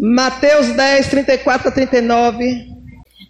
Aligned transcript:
Mateus 0.00 0.68
10, 0.76 1.08
34 1.08 1.68
a 1.68 1.70
39. 1.72 2.66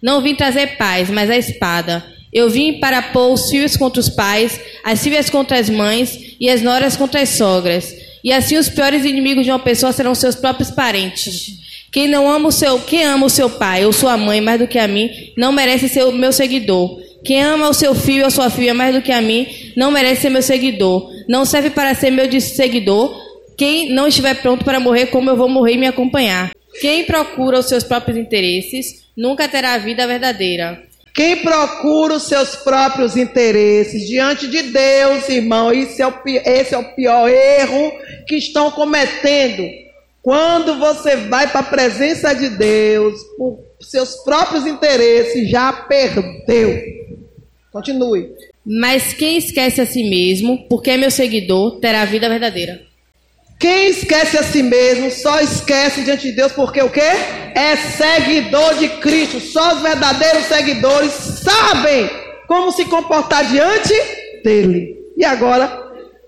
Não 0.03 0.21
vim 0.21 0.35
trazer 0.35 0.77
paz, 0.77 1.09
mas 1.09 1.27
a 1.27 1.35
espada. 1.35 2.05
Eu 2.31 2.47
vim 2.47 2.79
para 2.79 3.01
pôr 3.01 3.33
os 3.33 3.49
filhos 3.49 3.75
contra 3.75 3.99
os 3.99 4.07
pais, 4.07 4.59
as 4.83 5.03
filhas 5.03 5.31
contra 5.31 5.57
as 5.57 5.67
mães 5.67 6.35
e 6.39 6.47
as 6.47 6.61
noras 6.61 6.95
contra 6.95 7.21
as 7.21 7.29
sogras. 7.29 7.91
E 8.23 8.31
assim 8.31 8.55
os 8.55 8.69
piores 8.69 9.03
inimigos 9.03 9.45
de 9.45 9.51
uma 9.51 9.57
pessoa 9.57 9.91
serão 9.91 10.13
seus 10.13 10.35
próprios 10.35 10.69
parentes. 10.69 11.57
Quem 11.91 12.07
não 12.07 12.29
ama 12.29 12.49
o 12.49 12.51
seu, 12.51 12.77
quem 12.79 13.03
ama 13.03 13.25
o 13.25 13.31
seu 13.31 13.49
pai 13.49 13.83
ou 13.83 13.91
sua 13.91 14.15
mãe 14.15 14.39
mais 14.39 14.59
do 14.59 14.67
que 14.67 14.77
a 14.77 14.87
mim, 14.87 15.09
não 15.35 15.51
merece 15.51 15.89
ser 15.89 16.03
o 16.03 16.11
meu 16.11 16.31
seguidor. 16.31 17.01
Quem 17.25 17.41
ama 17.41 17.67
o 17.67 17.73
seu 17.73 17.95
filho 17.95 18.25
ou 18.25 18.31
sua 18.31 18.51
filha 18.51 18.75
mais 18.75 18.93
do 18.93 19.01
que 19.01 19.11
a 19.11 19.21
mim, 19.23 19.47
não 19.75 19.89
merece 19.89 20.21
ser 20.21 20.29
meu 20.29 20.43
seguidor. 20.43 21.09
Não 21.27 21.45
serve 21.45 21.71
para 21.71 21.95
ser 21.95 22.11
meu 22.11 22.29
seguidor 22.39 23.27
quem 23.59 23.91
não 23.91 24.07
estiver 24.07 24.35
pronto 24.35 24.63
para 24.63 24.79
morrer 24.79 25.07
como 25.07 25.29
eu 25.29 25.35
vou 25.35 25.49
morrer 25.49 25.73
e 25.73 25.77
me 25.77 25.85
acompanhar. 25.87 26.49
Quem 26.79 27.05
procura 27.05 27.59
os 27.59 27.67
seus 27.67 27.83
próprios 27.83 28.17
interesses 28.17 29.09
nunca 29.15 29.47
terá 29.47 29.73
a 29.73 29.77
vida 29.77 30.05
verdadeira. 30.07 30.83
Quem 31.13 31.37
procura 31.37 32.15
os 32.15 32.23
seus 32.23 32.55
próprios 32.55 33.17
interesses 33.17 34.07
diante 34.07 34.47
de 34.47 34.61
Deus, 34.63 35.27
irmão, 35.27 35.71
esse 35.71 36.01
é 36.01 36.07
o, 36.07 36.13
esse 36.25 36.73
é 36.73 36.77
o 36.77 36.95
pior 36.95 37.27
erro 37.27 37.91
que 38.27 38.35
estão 38.35 38.71
cometendo. 38.71 39.63
Quando 40.21 40.77
você 40.77 41.15
vai 41.15 41.47
para 41.51 41.61
a 41.61 41.63
presença 41.63 42.33
de 42.33 42.49
Deus, 42.49 43.21
por 43.37 43.59
seus 43.81 44.15
próprios 44.23 44.65
interesses, 44.65 45.49
já 45.49 45.73
perdeu. 45.73 46.79
Continue. 47.71 48.29
Mas 48.65 49.13
quem 49.13 49.37
esquece 49.37 49.81
a 49.81 49.85
si 49.85 50.03
mesmo, 50.09 50.67
porque 50.69 50.91
é 50.91 50.97
meu 50.97 51.09
seguidor, 51.09 51.79
terá 51.79 52.01
a 52.01 52.05
vida 52.05 52.29
verdadeira. 52.29 52.81
Quem 53.59 53.89
esquece 53.89 54.37
a 54.37 54.43
si 54.43 54.63
mesmo 54.63 55.11
só 55.11 55.41
esquece 55.41 56.01
diante 56.01 56.29
de 56.29 56.31
Deus 56.31 56.53
porque 56.53 56.81
o 56.81 56.89
quê? 56.89 57.01
É 57.53 57.75
seguidor 57.75 58.75
de 58.75 58.87
Cristo. 58.99 59.41
Só 59.41 59.75
os 59.75 59.81
verdadeiros 59.81 60.45
seguidores 60.45 61.11
sabem 61.11 62.09
como 62.47 62.71
se 62.71 62.85
comportar 62.85 63.45
diante 63.45 63.93
dele. 64.45 64.95
E 65.17 65.25
agora? 65.25 65.77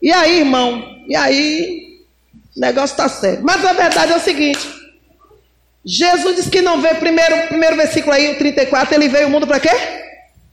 E 0.03 0.11
aí, 0.11 0.39
irmão? 0.39 0.83
E 1.07 1.15
aí? 1.15 2.01
O 2.57 2.59
negócio 2.59 2.93
está 2.93 3.07
sério. 3.07 3.39
Mas 3.43 3.63
a 3.63 3.71
verdade 3.71 4.11
é 4.11 4.17
o 4.17 4.19
seguinte: 4.19 4.67
Jesus 5.85 6.35
disse 6.35 6.49
que 6.49 6.61
não 6.61 6.81
veio, 6.81 6.97
primeiro, 6.97 7.47
primeiro 7.47 7.77
versículo 7.77 8.13
aí, 8.13 8.29
o 8.29 8.37
34, 8.37 8.93
ele 8.93 9.07
veio 9.07 9.25
ao 9.25 9.31
mundo 9.31 9.47
para 9.47 9.61
quê? 9.61 9.71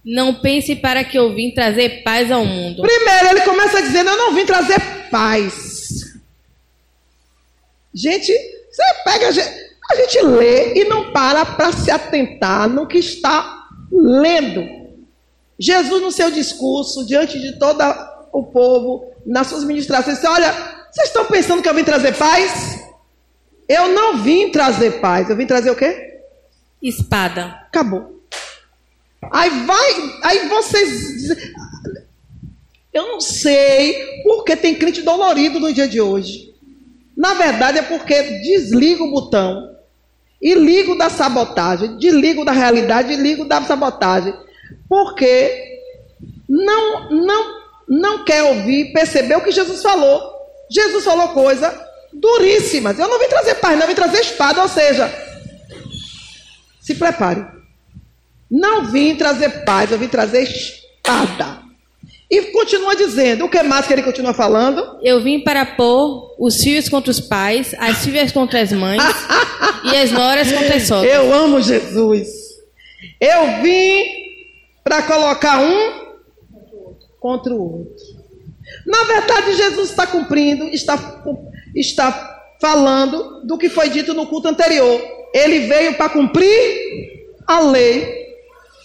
Não 0.04 0.32
pense 0.32 0.76
para 0.76 1.02
que 1.02 1.18
eu 1.18 1.34
vim 1.34 1.50
trazer 1.50 2.04
paz 2.04 2.30
ao 2.30 2.44
mundo. 2.44 2.82
Primeiro, 2.82 3.30
ele 3.30 3.40
começa 3.40 3.82
dizendo: 3.82 4.10
Eu 4.10 4.16
não 4.16 4.32
vim 4.32 4.46
trazer 4.46 4.80
paz. 5.10 5.67
Gente, 7.98 8.32
você 8.70 8.82
pega, 9.04 9.28
a 9.28 9.96
gente 9.96 10.22
lê 10.22 10.74
e 10.74 10.84
não 10.84 11.10
para 11.12 11.44
para 11.44 11.72
se 11.72 11.90
atentar 11.90 12.68
no 12.68 12.86
que 12.86 12.98
está 12.98 13.66
lendo. 13.90 14.64
Jesus, 15.58 16.00
no 16.00 16.12
seu 16.12 16.30
discurso, 16.30 17.04
diante 17.04 17.40
de 17.40 17.58
todo 17.58 17.82
o 18.32 18.44
povo, 18.44 19.12
nas 19.26 19.48
suas 19.48 19.64
ministrações, 19.64 20.16
disse: 20.16 20.28
Olha, 20.28 20.52
vocês 20.92 21.08
estão 21.08 21.24
pensando 21.24 21.60
que 21.60 21.68
eu 21.68 21.74
vim 21.74 21.82
trazer 21.82 22.16
paz? 22.16 22.78
Eu 23.68 23.88
não 23.88 24.22
vim 24.22 24.52
trazer 24.52 25.00
paz, 25.00 25.28
eu 25.28 25.36
vim 25.36 25.46
trazer 25.46 25.70
o 25.70 25.76
quê? 25.76 26.20
Espada. 26.80 27.46
Acabou. 27.66 28.22
Aí 29.32 29.50
vai, 29.66 30.18
aí 30.22 30.48
vocês 30.48 30.88
dizem, 31.14 31.36
eu 32.94 33.08
não 33.08 33.20
sei 33.20 34.22
porque 34.22 34.54
tem 34.54 34.76
crente 34.76 35.02
dolorido 35.02 35.58
no 35.58 35.72
dia 35.72 35.88
de 35.88 36.00
hoje. 36.00 36.48
Na 37.18 37.34
verdade 37.34 37.78
é 37.78 37.82
porque 37.82 38.22
desligo 38.22 39.06
o 39.06 39.10
botão 39.10 39.76
e 40.40 40.54
ligo 40.54 40.96
da 40.96 41.10
sabotagem, 41.10 41.98
desligo 41.98 42.44
da 42.44 42.52
realidade 42.52 43.12
e 43.12 43.16
ligo 43.16 43.44
da 43.44 43.60
sabotagem. 43.62 44.32
Porque 44.88 45.80
não, 46.48 47.10
não, 47.10 47.60
não 47.88 48.24
quer 48.24 48.44
ouvir, 48.44 48.92
perceber 48.92 49.34
o 49.34 49.42
que 49.42 49.50
Jesus 49.50 49.82
falou. 49.82 50.22
Jesus 50.70 51.04
falou 51.04 51.30
coisa 51.30 51.88
duríssimas. 52.12 52.96
Eu 52.96 53.08
não 53.08 53.18
vim 53.18 53.28
trazer 53.28 53.56
paz, 53.56 53.76
não 53.76 53.88
vim 53.88 53.94
trazer 53.94 54.20
espada, 54.20 54.62
ou 54.62 54.68
seja, 54.68 55.12
se 56.80 56.94
prepare. 56.94 57.44
Não 58.48 58.84
vim 58.84 59.16
trazer 59.16 59.64
paz, 59.64 59.90
eu 59.90 59.98
vim 59.98 60.06
trazer 60.06 60.42
espada. 60.44 61.67
E 62.30 62.42
continua 62.52 62.94
dizendo, 62.94 63.46
o 63.46 63.48
que 63.48 63.62
mais 63.62 63.86
que 63.86 63.92
ele 63.92 64.02
continua 64.02 64.34
falando? 64.34 64.98
Eu 65.02 65.22
vim 65.22 65.40
para 65.40 65.64
pôr 65.64 66.36
os 66.38 66.62
filhos 66.62 66.86
contra 66.88 67.10
os 67.10 67.20
pais, 67.20 67.74
as 67.78 68.04
filhas 68.04 68.30
contra 68.32 68.60
as 68.60 68.70
mães 68.70 69.02
e 69.90 69.96
as 69.96 70.10
noras 70.10 70.52
contra 70.52 70.76
as 70.76 70.82
sogras. 70.82 71.10
Eu 71.10 71.32
amo 71.32 71.60
Jesus. 71.62 72.28
Eu 73.18 73.62
vim 73.62 74.04
para 74.84 75.02
colocar 75.02 75.60
um 75.60 76.08
contra 77.18 77.54
o 77.54 77.78
outro. 77.78 78.04
Na 78.86 79.04
verdade, 79.04 79.54
Jesus 79.54 79.90
está 79.90 80.06
cumprindo, 80.06 80.64
está, 80.64 81.22
está 81.74 82.42
falando 82.60 83.46
do 83.46 83.56
que 83.56 83.70
foi 83.70 83.88
dito 83.88 84.12
no 84.12 84.26
culto 84.26 84.48
anterior. 84.48 85.00
Ele 85.34 85.60
veio 85.60 85.94
para 85.94 86.10
cumprir 86.10 87.26
a 87.46 87.60
lei. 87.60 88.36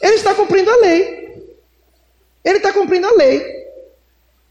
Ele 0.01 0.15
está 0.15 0.33
cumprindo 0.33 0.69
a 0.69 0.77
lei. 0.77 1.22
Ele 2.43 2.57
está 2.57 2.73
cumprindo 2.73 3.07
a 3.07 3.11
lei. 3.11 3.63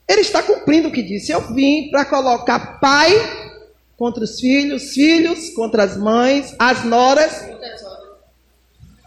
Ele 0.08 0.20
está 0.20 0.42
cumprindo 0.42 0.88
o 0.88 0.92
que 0.92 1.02
disse. 1.02 1.32
Eu 1.32 1.40
vim 1.52 1.90
para 1.90 2.04
colocar 2.04 2.80
pai 2.80 3.10
contra 3.96 4.24
os 4.24 4.40
filhos, 4.40 4.92
filhos 4.92 5.50
contra 5.50 5.84
as 5.84 5.96
mães, 5.96 6.54
as 6.58 6.84
noras. 6.84 7.44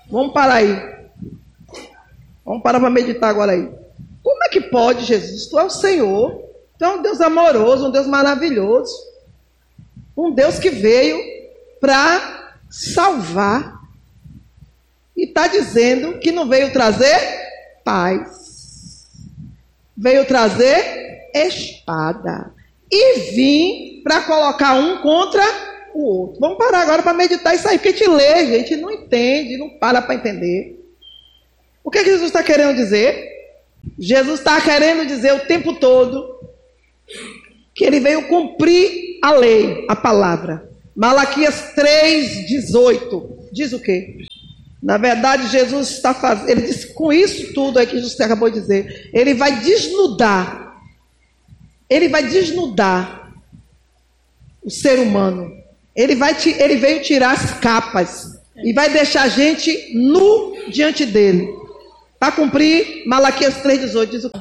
Vamos 0.09 0.33
parar 0.33 0.55
aí. 0.55 0.95
Vamos 2.45 2.61
parar 2.61 2.79
para 2.79 2.89
meditar 2.89 3.29
agora 3.29 3.53
aí. 3.53 3.69
Como 4.23 4.43
é 4.43 4.49
que 4.49 4.61
pode, 4.61 5.03
Jesus? 5.03 5.47
Tu 5.47 5.59
é 5.59 5.63
o 5.63 5.69
Senhor. 5.69 6.43
Tu 6.77 6.85
é 6.85 6.89
um 6.89 7.01
Deus 7.01 7.19
amoroso, 7.21 7.87
um 7.87 7.91
Deus 7.91 8.07
maravilhoso. 8.07 8.93
Um 10.15 10.31
Deus 10.31 10.59
que 10.59 10.69
veio 10.69 11.19
para 11.79 12.53
salvar. 12.69 13.81
E 15.17 15.25
está 15.25 15.47
dizendo 15.47 16.19
que 16.19 16.31
não 16.31 16.47
veio 16.47 16.71
trazer 16.71 17.19
paz 17.83 18.44
veio 19.97 20.25
trazer 20.25 21.29
espada. 21.33 22.53
E 22.91 23.31
vim 23.31 24.01
para 24.03 24.21
colocar 24.21 24.75
um 24.75 25.01
contra 25.01 25.43
o 25.93 26.03
outro. 26.03 26.39
Vamos 26.39 26.57
parar 26.57 26.81
agora 26.81 27.01
para 27.01 27.13
meditar 27.13 27.55
isso 27.55 27.67
aí, 27.67 27.77
porque 27.77 27.89
a 27.89 27.91
gente 27.91 28.09
lê, 28.09 28.45
gente, 28.45 28.75
não 28.75 28.91
entende, 28.91 29.57
não 29.57 29.69
para 29.69 30.01
para 30.01 30.15
entender. 30.15 30.79
O 31.83 31.89
que, 31.89 31.99
é 31.99 32.03
que 32.03 32.09
Jesus 32.09 32.27
está 32.27 32.43
querendo 32.43 32.75
dizer? 32.75 33.33
Jesus 33.97 34.39
está 34.39 34.59
querendo 34.61 35.05
dizer 35.05 35.33
o 35.33 35.45
tempo 35.45 35.73
todo 35.75 36.35
que 37.73 37.83
ele 37.83 37.99
veio 37.99 38.27
cumprir 38.27 39.19
a 39.21 39.31
lei, 39.31 39.85
a 39.87 39.95
palavra. 39.95 40.69
Malaquias 40.95 41.73
3, 41.75 42.47
18. 42.47 43.49
Diz 43.51 43.73
o 43.73 43.79
quê? 43.79 44.17
Na 44.85 44.97
verdade, 44.97 45.47
Jesus 45.47 45.89
está 45.89 46.13
fazendo, 46.13 46.47
ele 46.47 46.61
disse, 46.61 46.93
com 46.93 47.11
isso 47.11 47.55
tudo 47.55 47.79
aí 47.79 47.87
que 47.87 47.95
Jesus 47.95 48.19
acabou 48.21 48.51
de 48.51 48.59
dizer, 48.59 49.09
ele 49.11 49.33
vai 49.33 49.59
desnudar, 49.61 50.79
ele 51.89 52.07
vai 52.07 52.21
desnudar 52.27 53.33
o 54.63 54.69
ser 54.69 54.99
humano. 54.99 55.51
Ele, 55.95 56.13
vai, 56.13 56.37
ele 56.59 56.75
veio 56.75 57.01
tirar 57.01 57.31
as 57.31 57.57
capas 57.59 58.27
e 58.63 58.73
vai 58.73 58.89
deixar 58.89 59.23
a 59.23 59.27
gente 59.27 59.91
nu 59.95 60.55
diante 60.69 61.03
dele. 61.03 61.47
Para 62.19 62.33
cumprir 62.33 63.07
Malaquias 63.07 63.55
3,18 63.63 64.05
diz 64.05 64.23
o 64.25 64.31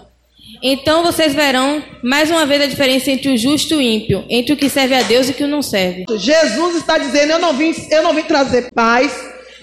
então 0.63 1.03
vocês 1.03 1.35
verão 1.35 1.83
mais 2.03 2.31
uma 2.31 2.47
vez 2.47 2.63
a 2.63 2.67
diferença 2.67 3.11
entre 3.11 3.31
o 3.31 3.37
justo 3.37 3.75
e 3.75 3.77
o 3.77 3.81
ímpio, 3.81 4.25
entre 4.29 4.53
o 4.53 4.57
que 4.57 4.69
serve 4.69 4.95
a 4.95 5.03
Deus 5.03 5.29
e 5.29 5.33
o 5.33 5.35
que 5.35 5.47
não 5.47 5.63
serve. 5.63 6.05
Jesus 6.17 6.77
está 6.77 6.97
dizendo: 6.97 7.33
eu 7.33 7.39
não 7.39 7.55
vim, 7.55 7.75
eu 7.91 8.03
não 8.03 8.15
vim 8.15 8.23
trazer 8.23 8.71
paz, 8.73 9.13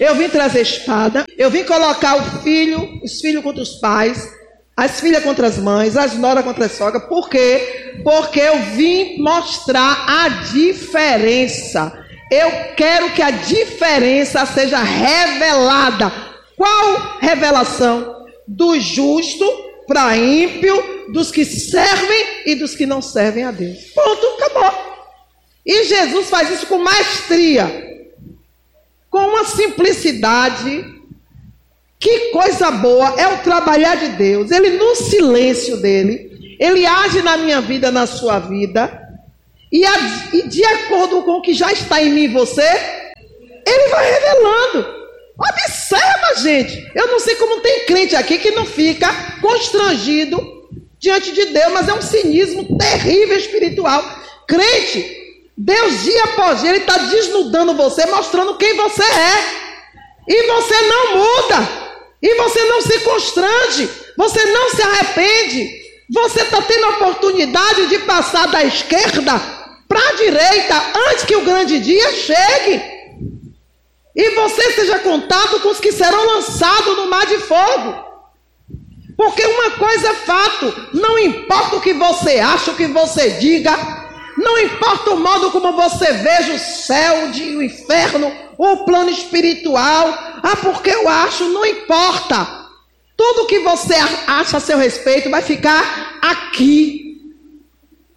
eu 0.02 0.16
vim 0.16 0.28
trazer 0.28 0.62
espada, 0.62 1.24
eu 1.38 1.48
vim 1.48 1.62
colocar 1.62 2.16
o 2.16 2.42
filho, 2.42 3.00
os 3.04 3.20
filhos 3.20 3.40
contra 3.40 3.62
os 3.62 3.76
pais, 3.76 4.28
as 4.76 4.98
filhas 5.00 5.22
contra 5.22 5.46
as 5.46 5.58
mães, 5.58 5.96
as 5.96 6.14
noras 6.14 6.44
contra 6.44 6.66
as 6.66 6.72
sogras. 6.72 7.04
Por 7.04 7.30
quê? 7.30 8.00
Porque 8.02 8.40
eu 8.40 8.58
vim 8.74 9.22
mostrar 9.22 10.04
a 10.08 10.28
diferença. 10.52 11.92
Eu 12.32 12.50
quero 12.74 13.12
que 13.12 13.22
a 13.22 13.30
diferença 13.30 14.44
seja 14.44 14.82
revelada. 14.82 16.12
Qual 16.56 17.18
revelação? 17.20 18.24
Do 18.48 18.80
justo 18.80 19.44
para 19.86 20.16
ímpio, 20.16 21.12
dos 21.12 21.30
que 21.30 21.44
servem 21.44 22.42
e 22.46 22.56
dos 22.56 22.74
que 22.74 22.86
não 22.86 23.00
servem 23.00 23.44
a 23.44 23.52
Deus. 23.52 23.78
Ponto, 23.94 24.26
acabou. 24.42 24.74
E 25.64 25.84
Jesus 25.84 26.28
faz 26.28 26.50
isso 26.50 26.66
com 26.66 26.78
maestria 26.78 27.91
com 29.12 29.18
uma 29.18 29.44
simplicidade. 29.44 30.84
Que 32.00 32.30
coisa 32.30 32.68
boa 32.72 33.14
é 33.16 33.28
o 33.28 33.42
trabalhar 33.44 33.94
de 33.94 34.08
Deus. 34.16 34.50
Ele, 34.50 34.70
no 34.70 34.96
silêncio 34.96 35.76
dele, 35.76 36.56
ele 36.58 36.84
age 36.84 37.22
na 37.22 37.36
minha 37.36 37.60
vida, 37.60 37.92
na 37.92 38.08
sua 38.08 38.40
vida, 38.40 39.00
e, 39.70 39.86
a, 39.86 39.92
e 40.32 40.48
de 40.48 40.64
acordo 40.64 41.22
com 41.22 41.34
o 41.34 41.42
que 41.42 41.54
já 41.54 41.70
está 41.70 42.02
em 42.02 42.10
mim 42.10 42.24
e 42.24 42.28
você, 42.28 42.68
vai 43.92 44.10
revelando. 44.10 45.02
Observa, 45.38 46.34
gente. 46.42 46.90
Eu 46.94 47.08
não 47.08 47.20
sei 47.20 47.36
como 47.36 47.60
tem 47.60 47.86
crente 47.86 48.16
aqui 48.16 48.38
que 48.38 48.50
não 48.50 48.64
fica 48.64 49.08
constrangido 49.40 50.40
diante 50.98 51.32
de 51.32 51.46
Deus, 51.46 51.72
mas 51.72 51.88
é 51.88 51.94
um 51.94 52.02
cinismo 52.02 52.76
terrível 52.78 53.36
espiritual. 53.36 54.02
Crente, 54.46 55.21
Deus 55.64 56.02
dia 56.02 56.24
após 56.24 56.60
dia, 56.60 56.70
Ele 56.70 56.78
está 56.78 56.98
desnudando 56.98 57.74
você, 57.74 58.04
mostrando 58.06 58.56
quem 58.56 58.76
você 58.76 59.04
é. 59.04 59.62
E 60.28 60.46
você 60.48 60.82
não 60.82 61.16
muda. 61.18 61.68
E 62.20 62.34
você 62.34 62.64
não 62.64 62.80
se 62.80 62.98
constrange. 63.00 63.88
Você 64.16 64.44
não 64.46 64.70
se 64.70 64.82
arrepende. 64.82 65.70
Você 66.12 66.42
está 66.42 66.60
tendo 66.62 66.84
a 66.86 66.90
oportunidade 66.90 67.86
de 67.86 68.00
passar 68.00 68.48
da 68.48 68.64
esquerda 68.64 69.40
para 69.86 70.08
a 70.08 70.12
direita 70.14 70.82
antes 71.10 71.24
que 71.24 71.36
o 71.36 71.44
grande 71.44 71.78
dia 71.78 72.12
chegue. 72.12 72.82
E 74.16 74.30
você 74.30 74.72
seja 74.72 74.98
contado 74.98 75.60
com 75.60 75.68
os 75.68 75.78
que 75.78 75.92
serão 75.92 76.26
lançados 76.26 76.96
no 76.96 77.06
mar 77.06 77.24
de 77.24 77.38
fogo. 77.38 78.04
Porque 79.16 79.46
uma 79.46 79.70
coisa 79.72 80.08
é 80.08 80.14
fato: 80.14 80.88
não 80.92 81.16
importa 81.20 81.76
o 81.76 81.80
que 81.80 81.92
você 81.92 82.40
acha, 82.40 82.72
o 82.72 82.76
que 82.76 82.88
você 82.88 83.30
diga, 83.30 84.01
não 84.36 84.58
importa 84.58 85.10
o 85.10 85.20
modo 85.20 85.50
como 85.50 85.72
você 85.72 86.12
veja 86.12 86.54
o 86.54 86.58
céu, 86.58 87.26
o 87.26 87.62
inferno, 87.62 88.32
o 88.56 88.84
plano 88.84 89.10
espiritual. 89.10 90.08
Ah, 90.42 90.56
porque 90.60 90.90
eu 90.90 91.08
acho, 91.08 91.44
não 91.50 91.64
importa. 91.64 92.62
Tudo 93.16 93.46
que 93.46 93.60
você 93.60 93.94
acha 94.26 94.56
a 94.56 94.60
seu 94.60 94.78
respeito 94.78 95.30
vai 95.30 95.42
ficar 95.42 96.18
aqui. 96.22 97.20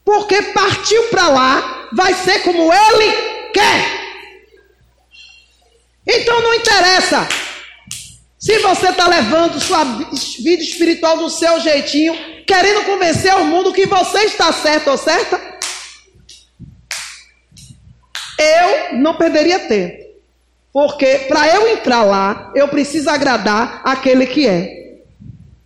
Porque 0.04 0.42
partiu 0.42 1.04
para 1.10 1.28
lá, 1.30 1.88
vai 1.92 2.14
ser 2.14 2.40
como 2.40 2.72
ele 2.72 3.12
quer. 3.54 4.06
Então 6.08 6.40
não 6.42 6.54
interessa 6.54 7.28
se 8.38 8.60
você 8.60 8.90
está 8.90 9.08
levando 9.08 9.60
sua 9.60 9.84
vida 9.84 10.62
espiritual 10.62 11.18
do 11.18 11.32
seu 11.32 11.60
jeitinho, 11.60 12.16
querendo 12.46 12.86
convencer 12.86 13.34
o 13.36 13.46
mundo 13.46 13.74
que 13.74 13.88
você 13.88 14.20
está 14.20 14.54
certo 14.54 14.92
ou 14.92 14.98
certa. 14.98 15.55
Eu 18.38 18.98
não 18.98 19.16
perderia 19.16 19.60
tempo. 19.60 20.06
Porque 20.76 21.20
para 21.30 21.48
eu 21.56 21.70
entrar 21.70 22.04
lá, 22.04 22.52
eu 22.54 22.68
preciso 22.68 23.10
agradar 23.10 23.82
aquele 23.86 24.26
que 24.26 24.46
é. 24.46 24.98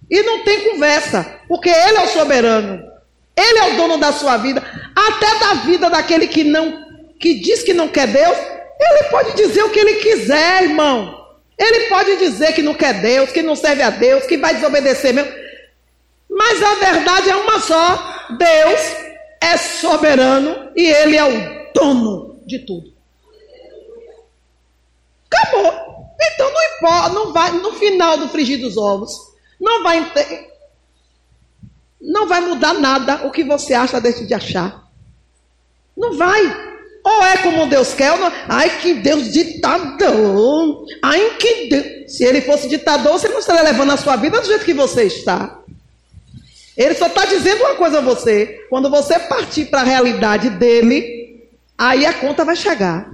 E 0.07 0.21
não 0.21 0.43
tem 0.43 0.69
conversa, 0.69 1.39
porque 1.47 1.67
Ele 1.67 1.97
é 1.97 2.03
o 2.03 2.09
soberano. 2.09 2.87
Ele 3.35 3.57
é 3.57 3.73
o 3.73 3.77
dono 3.77 3.97
da 3.97 4.11
sua 4.11 4.37
vida, 4.37 4.61
até 4.95 5.39
da 5.39 5.53
vida 5.65 5.89
daquele 5.89 6.27
que 6.27 6.43
não, 6.43 6.85
que 7.19 7.35
diz 7.39 7.63
que 7.63 7.73
não 7.73 7.87
quer 7.87 8.05
Deus. 8.05 8.37
Ele 8.79 9.03
pode 9.09 9.35
dizer 9.35 9.63
o 9.63 9.71
que 9.71 9.79
ele 9.79 9.95
quiser, 9.95 10.63
irmão. 10.63 11.25
Ele 11.57 11.87
pode 11.87 12.17
dizer 12.17 12.53
que 12.53 12.61
não 12.61 12.75
quer 12.75 13.01
Deus, 13.01 13.31
que 13.31 13.41
não 13.41 13.55
serve 13.55 13.81
a 13.81 13.89
Deus, 13.89 14.25
que 14.25 14.37
vai 14.37 14.53
desobedecer 14.53 15.11
mesmo. 15.11 15.31
Mas 16.29 16.61
a 16.61 16.75
verdade 16.75 17.29
é 17.31 17.35
uma 17.35 17.59
só: 17.59 18.27
Deus 18.37 18.79
é 19.41 19.57
soberano 19.57 20.71
e 20.75 20.87
Ele 20.87 21.17
é 21.17 21.25
o 21.25 21.73
dono 21.73 22.28
de 22.49 22.59
tudo. 22.59 22.91
Acabou. 25.31 25.89
Então 26.21 26.51
não 26.51 26.61
importa, 26.63 27.09
não 27.13 27.33
vai, 27.33 27.51
no 27.51 27.73
final 27.73 28.17
do 28.17 28.27
frigir 28.27 28.59
dos 28.59 28.75
ovos, 28.75 29.13
não 29.59 29.83
vai, 29.83 30.11
não 32.01 32.27
vai 32.27 32.41
mudar 32.41 32.73
nada 32.73 33.25
o 33.25 33.31
que 33.31 33.43
você 33.43 33.73
acha, 33.73 34.01
deixa 34.01 34.25
de 34.25 34.33
achar. 34.33 34.89
Não 35.95 36.17
vai. 36.17 36.69
Ou 37.03 37.23
é 37.23 37.37
como 37.37 37.67
Deus 37.67 37.93
quer, 37.93 38.11
ou 38.11 38.17
não. 38.17 38.31
Ai, 38.47 38.79
que 38.79 38.95
Deus 38.95 39.31
ditador. 39.31 40.85
Ai, 41.01 41.35
que 41.37 41.67
Deus. 41.69 42.15
Se 42.15 42.23
ele 42.23 42.41
fosse 42.41 42.67
ditador, 42.67 43.13
você 43.13 43.29
não 43.29 43.39
estaria 43.39 43.63
levando 43.63 43.91
a 43.91 43.97
sua 43.97 44.15
vida 44.15 44.39
do 44.39 44.47
jeito 44.47 44.65
que 44.65 44.73
você 44.73 45.03
está. 45.03 45.61
Ele 46.75 46.95
só 46.95 47.07
está 47.07 47.25
dizendo 47.25 47.63
uma 47.63 47.75
coisa 47.75 47.97
a 47.97 48.01
você. 48.01 48.65
Quando 48.69 48.89
você 48.89 49.19
partir 49.19 49.65
para 49.65 49.81
a 49.81 49.83
realidade 49.83 50.49
dele, 50.49 51.18
aí 51.79 52.05
a 52.05 52.13
conta 52.13 52.43
vai 52.43 52.57
chegar. 52.57 53.09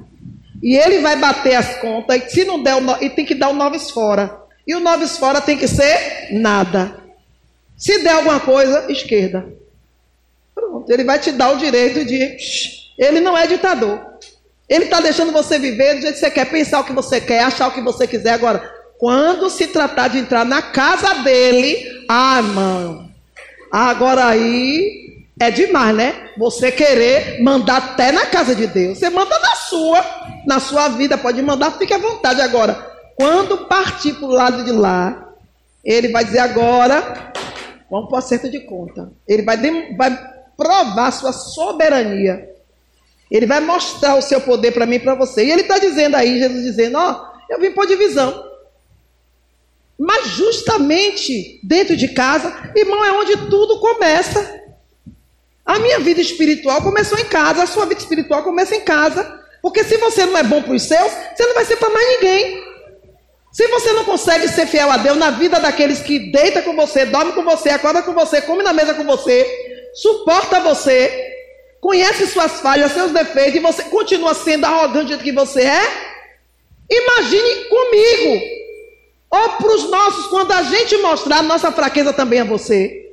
E 0.62 0.76
ele 0.76 1.00
vai 1.00 1.16
bater 1.16 1.56
as 1.56 1.78
contas. 1.78 2.24
E 2.24 2.30
se 2.32 2.44
não 2.44 2.64
der, 2.64 2.76
o, 2.76 3.04
e 3.04 3.10
tem 3.12 3.24
que 3.24 3.36
dar 3.36 3.50
o 3.50 3.54
noves 3.54 3.92
fora. 3.92 4.42
E 4.66 4.74
o 4.74 4.80
noves 4.80 5.18
fora 5.18 5.40
tem 5.40 5.56
que 5.56 5.68
ser 5.68 6.30
nada. 6.32 6.98
Se 7.78 8.02
der 8.02 8.14
alguma 8.14 8.40
coisa, 8.40 8.92
esquerda. 8.92 9.46
Pronto, 10.56 10.90
ele 10.92 11.04
vai 11.04 11.20
te 11.20 11.32
dar 11.32 11.52
o 11.52 11.58
direito 11.58 12.04
de. 12.04 12.38
Ele 12.98 13.20
não 13.20 13.38
é 13.38 13.46
ditador. 13.46 14.04
Ele 14.68 14.86
está 14.86 15.00
deixando 15.00 15.32
você 15.32 15.60
viver 15.60 15.96
do 15.96 16.02
jeito 16.02 16.16
que 16.16 16.20
você 16.20 16.32
quer, 16.32 16.50
pensar 16.50 16.80
o 16.80 16.84
que 16.84 16.94
você 16.94 17.22
quer, 17.22 17.44
achar 17.44 17.68
o 17.68 17.72
que 17.72 17.82
você 17.82 18.08
quiser. 18.08 18.32
Agora, 18.32 18.68
quando 18.98 19.50
se 19.50 19.68
tratar 19.68 20.08
de 20.08 20.18
entrar 20.18 20.44
na 20.44 20.62
casa 20.62 21.14
dele, 21.16 21.86
ah, 22.10 22.42
mano, 22.42 23.12
agora 23.72 24.26
aí 24.26 25.05
é 25.40 25.52
demais, 25.52 25.96
né? 25.96 26.30
Você 26.38 26.72
querer 26.72 27.42
mandar 27.42 27.78
até 27.78 28.12
na 28.12 28.26
casa 28.26 28.56
de 28.56 28.68
Deus. 28.68 28.98
Você 28.98 29.10
manda 29.10 29.38
na 29.40 29.56
sua, 29.56 30.06
na 30.46 30.60
sua 30.60 30.88
vida, 30.90 31.18
pode 31.18 31.42
mandar, 31.42 31.72
fique 31.72 31.94
à 31.94 31.98
vontade. 31.98 32.42
Agora, 32.42 32.74
quando 33.16 33.66
partir 33.66 34.14
para 34.14 34.26
o 34.26 34.32
lado 34.32 34.64
de 34.64 34.72
lá, 34.72 35.34
ele 35.84 36.10
vai 36.10 36.24
dizer 36.24 36.40
agora, 36.40 37.34
vamos 37.92 38.08
para 38.08 38.16
o 38.16 38.20
acerto 38.20 38.50
de 38.50 38.62
conta. 38.62 39.12
Ele 39.28 39.44
vai, 39.44 39.58
vai 39.96 40.18
provar 40.56 41.12
sua 41.12 41.34
soberania. 41.34 42.50
Ele 43.30 43.46
vai 43.46 43.60
mostrar 43.60 44.16
o 44.16 44.22
seu 44.22 44.40
poder 44.40 44.72
para 44.72 44.86
mim 44.86 44.96
e 44.96 45.00
para 45.00 45.16
você. 45.16 45.46
E 45.46 45.52
ele 45.52 45.62
está 45.62 45.78
dizendo 45.78 46.16
aí, 46.16 46.40
Jesus 46.40 46.64
dizendo, 46.64 46.98
ó, 46.98 47.12
oh, 47.12 47.54
eu 47.54 47.60
vim 47.60 47.72
por 47.72 47.88
divisão. 47.88 48.46
Mas 49.98 50.28
justamente 50.28 51.60
dentro 51.64 51.96
de 51.96 52.10
casa, 52.10 52.72
irmão, 52.76 53.04
é 53.04 53.12
onde 53.14 53.50
tudo 53.50 53.80
começa. 53.80 54.65
A 55.66 55.80
minha 55.80 56.00
vida 56.00 56.22
espiritual 56.22 56.82
começou 56.82 57.18
em 57.18 57.26
casa, 57.26 57.64
a 57.64 57.68
sua 57.68 57.86
vida 57.86 58.00
espiritual 58.00 58.44
começa 58.44 58.76
em 58.76 58.82
casa. 58.82 59.44
Porque 59.62 59.84
se 59.84 59.98
você 59.98 60.26
não 60.26 60.38
é 60.38 60.44
bom 60.44 60.62
para 60.62 60.76
os 60.76 60.84
céus, 60.84 61.12
você 61.36 61.44
não 61.44 61.56
vai 61.56 61.66
ser 61.66 61.78
para 61.78 61.90
mais 61.90 62.08
ninguém. 62.10 62.64
Se 63.52 63.68
você 63.68 63.94
não 63.94 64.04
consegue 64.04 64.48
ser 64.50 64.68
fiel 64.68 64.92
a 64.92 64.98
Deus 64.98 65.18
na 65.18 65.32
vida 65.32 65.60
daqueles 65.60 66.02
que 66.02 66.32
deita 66.32 66.62
com 66.62 66.76
você, 66.76 67.06
dorme 67.06 67.32
com 67.32 67.44
você, 67.44 67.70
acorda 67.70 68.04
com 68.04 68.14
você, 68.14 68.42
come 68.42 68.62
na 68.62 68.74
mesa 68.74 68.94
com 68.94 69.06
você, 69.06 69.50
suporta 69.94 70.60
você, 70.60 71.34
conhece 71.80 72.28
suas 72.28 72.60
falhas, 72.60 72.92
seus 72.92 73.12
defeitos, 73.12 73.56
e 73.56 73.60
você 73.60 73.84
continua 73.86 74.34
sendo 74.34 74.66
arrogante 74.66 75.06
do 75.06 75.08
jeito 75.08 75.24
que 75.24 75.32
você 75.32 75.62
é, 75.62 75.82
imagine 76.92 77.66
comigo, 77.70 78.46
ou 79.32 79.50
para 79.50 79.74
os 79.74 79.90
nossos, 79.90 80.28
quando 80.28 80.52
a 80.52 80.62
gente 80.62 80.98
mostrar 80.98 81.42
nossa 81.42 81.72
fraqueza 81.72 82.12
também 82.12 82.42
a 82.42 82.44
você. 82.44 83.05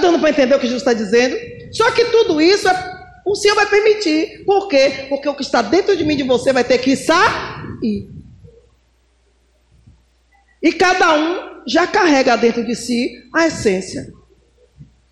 Dando 0.00 0.18
para 0.18 0.30
entender 0.30 0.54
o 0.54 0.58
que 0.58 0.66
Jesus 0.66 0.82
está 0.82 0.92
dizendo? 0.92 1.36
Só 1.72 1.90
que 1.90 2.06
tudo 2.06 2.40
isso 2.40 2.68
é, 2.68 3.00
o 3.24 3.34
Senhor 3.34 3.54
vai 3.54 3.66
permitir. 3.66 4.44
Por 4.44 4.68
quê? 4.68 5.06
Porque 5.08 5.28
o 5.28 5.34
que 5.34 5.42
está 5.42 5.62
dentro 5.62 5.96
de 5.96 6.04
mim 6.04 6.16
de 6.16 6.22
você 6.22 6.52
vai 6.52 6.64
ter 6.64 6.78
que 6.78 6.96
sair 6.96 7.60
ir. 7.82 8.08
E 10.62 10.72
cada 10.72 11.14
um 11.14 11.62
já 11.66 11.86
carrega 11.86 12.36
dentro 12.36 12.64
de 12.64 12.74
si 12.74 13.28
a 13.34 13.46
essência. 13.46 14.12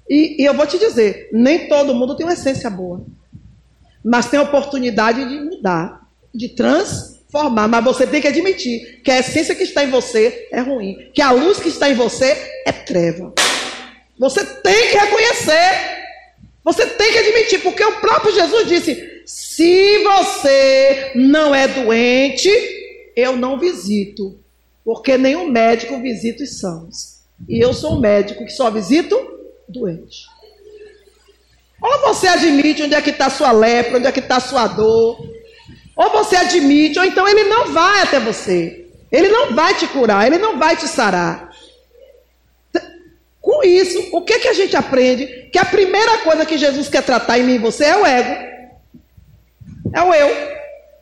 E, 0.09 0.42
e, 0.42 0.45
eu 0.45 0.54
vou 0.54 0.66
te 0.66 0.78
dizer, 0.78 1.28
nem 1.33 1.68
todo 1.68 1.95
mundo 1.95 2.16
tem 2.16 2.26
uma 2.26 2.33
essência 2.33 2.71
boa. 2.71 3.04
Mas 4.04 4.26
tem 4.26 4.38
a 4.38 4.42
oportunidade 4.42 5.26
de 5.28 5.40
mudar, 5.40 6.07
de 6.35 6.49
transformar. 6.50 7.68
Mas 7.68 7.85
você 7.85 8.07
tem 8.07 8.21
que 8.21 8.28
admitir 8.28 9.02
que 9.02 9.11
a 9.11 9.18
essência 9.18 9.54
que 9.54 9.64
está 9.64 9.85
em 9.85 9.90
você 9.90 10.49
é 10.50 10.61
ruim. 10.61 11.11
Que 11.14 11.21
a 11.21 11.30
luz 11.30 11.59
que 11.59 11.68
está 11.68 11.90
em 11.90 11.95
você 11.95 12.37
é 12.64 12.73
treva. 12.73 13.35
Você 14.18 14.44
tem 14.44 14.90
que 14.90 14.98
reconhecer. 14.98 15.98
Você 16.64 16.87
tem 16.87 17.12
que 17.12 17.18
admitir, 17.18 17.62
porque 17.62 17.84
o 17.84 18.00
próprio 18.00 18.34
Jesus 18.34 18.68
disse: 18.68 19.22
se 19.25 20.02
você 20.02 21.12
não 21.14 21.54
é 21.54 21.68
doente, 21.68 22.50
eu 23.16 23.37
não 23.37 23.58
visito, 23.58 24.38
porque 24.84 25.16
nenhum 25.16 25.48
médico 25.48 26.00
visita 26.00 26.42
os 26.42 26.58
sãos. 26.58 27.18
E 27.48 27.62
eu 27.62 27.72
sou 27.72 27.96
um 27.96 28.00
médico 28.00 28.44
que 28.44 28.50
só 28.50 28.70
visito 28.70 29.16
doente. 29.68 30.26
Ou 31.80 32.00
você 32.00 32.26
admite 32.26 32.82
onde 32.82 32.94
é 32.94 33.00
que 33.00 33.10
está 33.10 33.30
sua 33.30 33.52
lepra, 33.52 33.98
onde 33.98 34.06
é 34.06 34.12
que 34.12 34.20
está 34.20 34.40
sua 34.40 34.66
dor. 34.66 35.18
Ou 35.96 36.10
você 36.10 36.37
admite, 36.37 36.98
ou 36.98 37.04
então 37.04 37.26
ele 37.28 37.44
não 37.44 37.72
vai 37.72 38.02
até 38.02 38.18
você. 38.18 38.87
Ele 39.10 39.28
não 39.28 39.54
vai 39.54 39.75
te 39.75 39.87
curar, 39.87 40.26
ele 40.26 40.38
não 40.38 40.58
vai 40.58 40.76
te 40.76 40.87
sarar. 40.87 41.48
Com 43.49 43.64
isso, 43.64 44.11
o 44.12 44.21
que, 44.21 44.40
que 44.40 44.49
a 44.49 44.52
gente 44.52 44.76
aprende? 44.76 45.49
Que 45.50 45.59
a 45.59 45.64
primeira 45.64 46.19
coisa 46.19 46.45
que 46.45 46.59
Jesus 46.59 46.87
quer 46.87 47.02
tratar 47.02 47.38
em 47.38 47.45
mim 47.45 47.55
e 47.55 47.59
você 47.59 47.87
é 47.87 47.97
o 47.97 48.05
ego. 48.05 48.47
É 49.95 50.02
o 50.02 50.12
eu. 50.12 50.28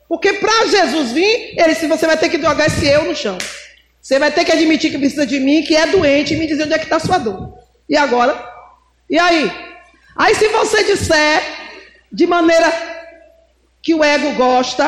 Porque 0.07 0.31
para 0.31 0.65
Jesus 0.67 1.11
vir, 1.11 1.55
ele 1.57 1.73
disse: 1.73 1.87
você 1.87 2.07
vai 2.07 2.15
ter 2.15 2.29
que 2.29 2.41
jogar 2.41 2.67
esse 2.67 2.87
eu 2.87 3.03
no 3.03 3.13
chão. 3.13 3.37
Você 4.01 4.17
vai 4.17 4.31
ter 4.31 4.45
que 4.45 4.53
admitir 4.53 4.89
que 4.89 4.97
precisa 4.97 5.25
de 5.25 5.41
mim, 5.41 5.61
que 5.61 5.75
é 5.75 5.87
doente, 5.87 6.35
e 6.35 6.37
me 6.37 6.47
dizer 6.47 6.63
onde 6.63 6.73
é 6.75 6.77
que 6.77 6.85
está 6.85 6.99
sua 6.99 7.17
dor. 7.17 7.53
E 7.89 7.97
agora? 7.97 8.41
E 9.09 9.19
aí? 9.19 9.51
Aí 10.15 10.33
se 10.33 10.47
você 10.47 10.85
disser 10.85 11.43
de 12.09 12.25
maneira 12.25 12.71
que 13.83 13.93
o 13.93 14.01
ego 14.01 14.31
gosta, 14.35 14.85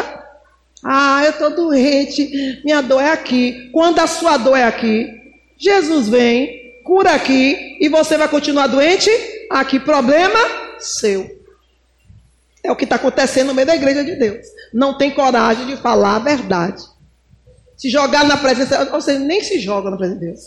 Ah, 0.81 1.23
eu 1.25 1.31
estou 1.31 1.53
doente, 1.53 2.61
minha 2.63 2.79
dor 2.79 3.01
é 3.01 3.11
aqui. 3.11 3.69
Quando 3.73 3.99
a 3.99 4.07
sua 4.07 4.37
dor 4.37 4.55
é 4.55 4.63
aqui, 4.63 5.09
Jesus 5.57 6.07
vem, 6.07 6.58
cura 6.83 7.13
aqui 7.13 7.77
e 7.79 7.89
você 7.89 8.17
vai 8.17 8.27
continuar 8.27 8.67
doente? 8.67 9.09
Aqui, 9.49 9.79
problema 9.79 10.39
seu. 10.79 11.39
É 12.63 12.71
o 12.71 12.75
que 12.75 12.83
está 12.83 12.97
acontecendo 12.97 13.47
no 13.47 13.53
meio 13.53 13.67
da 13.67 13.75
igreja 13.75 14.03
de 14.03 14.15
Deus. 14.15 14.45
Não 14.73 14.97
tem 14.97 15.11
coragem 15.11 15.65
de 15.65 15.77
falar 15.77 16.17
a 16.17 16.19
verdade. 16.19 16.83
Se 17.77 17.89
jogar 17.89 18.25
na 18.25 18.37
presença, 18.37 18.83
você 18.85 19.17
nem 19.17 19.41
se 19.41 19.59
joga 19.59 19.89
na 19.89 19.97
presença 19.97 20.19
de 20.19 20.25
Deus. 20.25 20.45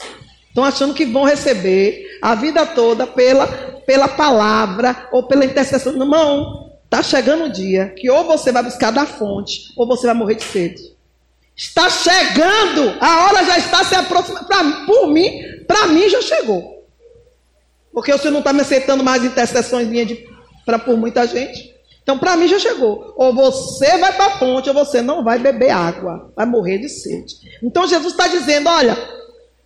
Estão 0.48 0.64
achando 0.64 0.92
que 0.92 1.06
vão 1.06 1.24
receber 1.24 2.18
a 2.20 2.34
vida 2.34 2.66
toda 2.66 3.06
pela, 3.06 3.46
pela 3.86 4.06
palavra 4.06 5.08
ou 5.10 5.26
pela 5.26 5.46
intercessão. 5.46 5.94
Não, 5.94 6.70
está 6.84 7.02
chegando 7.02 7.44
o 7.44 7.50
dia 7.50 7.94
que 7.96 8.10
ou 8.10 8.24
você 8.24 8.52
vai 8.52 8.62
buscar 8.62 8.90
da 8.90 9.06
fonte 9.06 9.72
ou 9.78 9.86
você 9.86 10.06
vai 10.06 10.14
morrer 10.14 10.34
de 10.34 10.44
sede. 10.44 10.91
Está 11.56 11.88
chegando, 11.90 12.96
a 13.00 13.24
hora 13.24 13.44
já 13.44 13.58
está 13.58 13.84
se 13.84 13.94
aproximando. 13.94 14.46
Pra, 14.46 14.64
por 14.86 15.08
mim, 15.08 15.30
para 15.66 15.86
mim 15.88 16.08
já 16.08 16.20
chegou. 16.22 16.86
Porque 17.92 18.12
o 18.12 18.18
Senhor 18.18 18.32
não 18.32 18.40
está 18.40 18.52
me 18.52 18.62
aceitando 18.62 19.04
mais 19.04 19.22
intercessões 19.22 19.86
minhas 19.86 20.18
para 20.64 20.78
por 20.78 20.96
muita 20.96 21.26
gente. 21.26 21.72
Então, 22.02 22.18
para 22.18 22.36
mim 22.36 22.48
já 22.48 22.58
chegou. 22.58 23.12
Ou 23.16 23.34
você 23.34 23.98
vai 23.98 24.12
para 24.12 24.26
a 24.26 24.38
fonte, 24.38 24.68
ou 24.68 24.74
você 24.74 25.00
não 25.02 25.22
vai 25.22 25.38
beber 25.38 25.70
água. 25.70 26.32
Vai 26.34 26.46
morrer 26.46 26.78
de 26.78 26.88
sede. 26.88 27.34
Então, 27.62 27.86
Jesus 27.86 28.12
está 28.12 28.26
dizendo: 28.26 28.68
olha, 28.68 28.96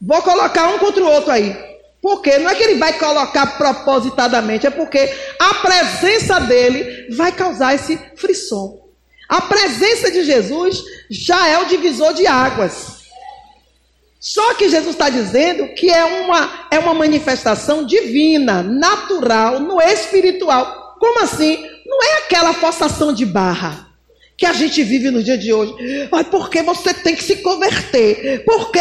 vou 0.01 0.21
colocar 0.23 0.69
um 0.69 0.79
contra 0.79 1.03
o 1.03 1.11
outro 1.11 1.31
aí. 1.31 1.57
Porque 2.03 2.39
não 2.39 2.51
é 2.51 2.55
que 2.55 2.63
ele 2.63 2.79
vai 2.79 2.99
colocar 2.99 3.57
propositadamente, 3.57 4.67
é 4.67 4.71
porque 4.71 5.13
a 5.41 5.55
presença 5.55 6.39
dele 6.41 7.09
vai 7.17 7.33
causar 7.33 7.75
esse 7.75 7.99
frisson. 8.15 8.86
A 9.29 9.41
presença 9.41 10.11
de 10.11 10.25
Jesus 10.25 10.83
já 11.11 11.49
é 11.49 11.59
o 11.59 11.67
divisor 11.67 12.15
de 12.15 12.27
águas. 12.27 12.97
Só 14.21 14.55
que 14.55 14.69
Jesus 14.69 14.95
está 14.95 15.09
dizendo 15.09 15.69
que 15.75 15.91
é 15.91 16.05
uma, 16.05 16.67
é 16.71 16.79
uma 16.79 16.95
manifestação 16.95 17.85
divina, 17.85 18.63
natural, 18.63 19.61
no 19.61 19.81
espiritual. 19.81 20.97
Como 20.99 21.23
assim? 21.23 21.65
Não 21.85 22.03
é 22.03 22.19
aquela 22.19 22.53
forçação 22.55 23.13
de 23.13 23.25
barra 23.25 23.87
que 24.37 24.45
a 24.45 24.53
gente 24.53 24.83
vive 24.83 25.11
no 25.11 25.23
dia 25.23 25.39
de 25.39 25.53
hoje. 25.53 25.75
Porque 26.31 26.63
você 26.63 26.93
tem 26.93 27.15
que 27.15 27.23
se 27.23 27.37
converter? 27.37 28.45
Porque 28.45 28.81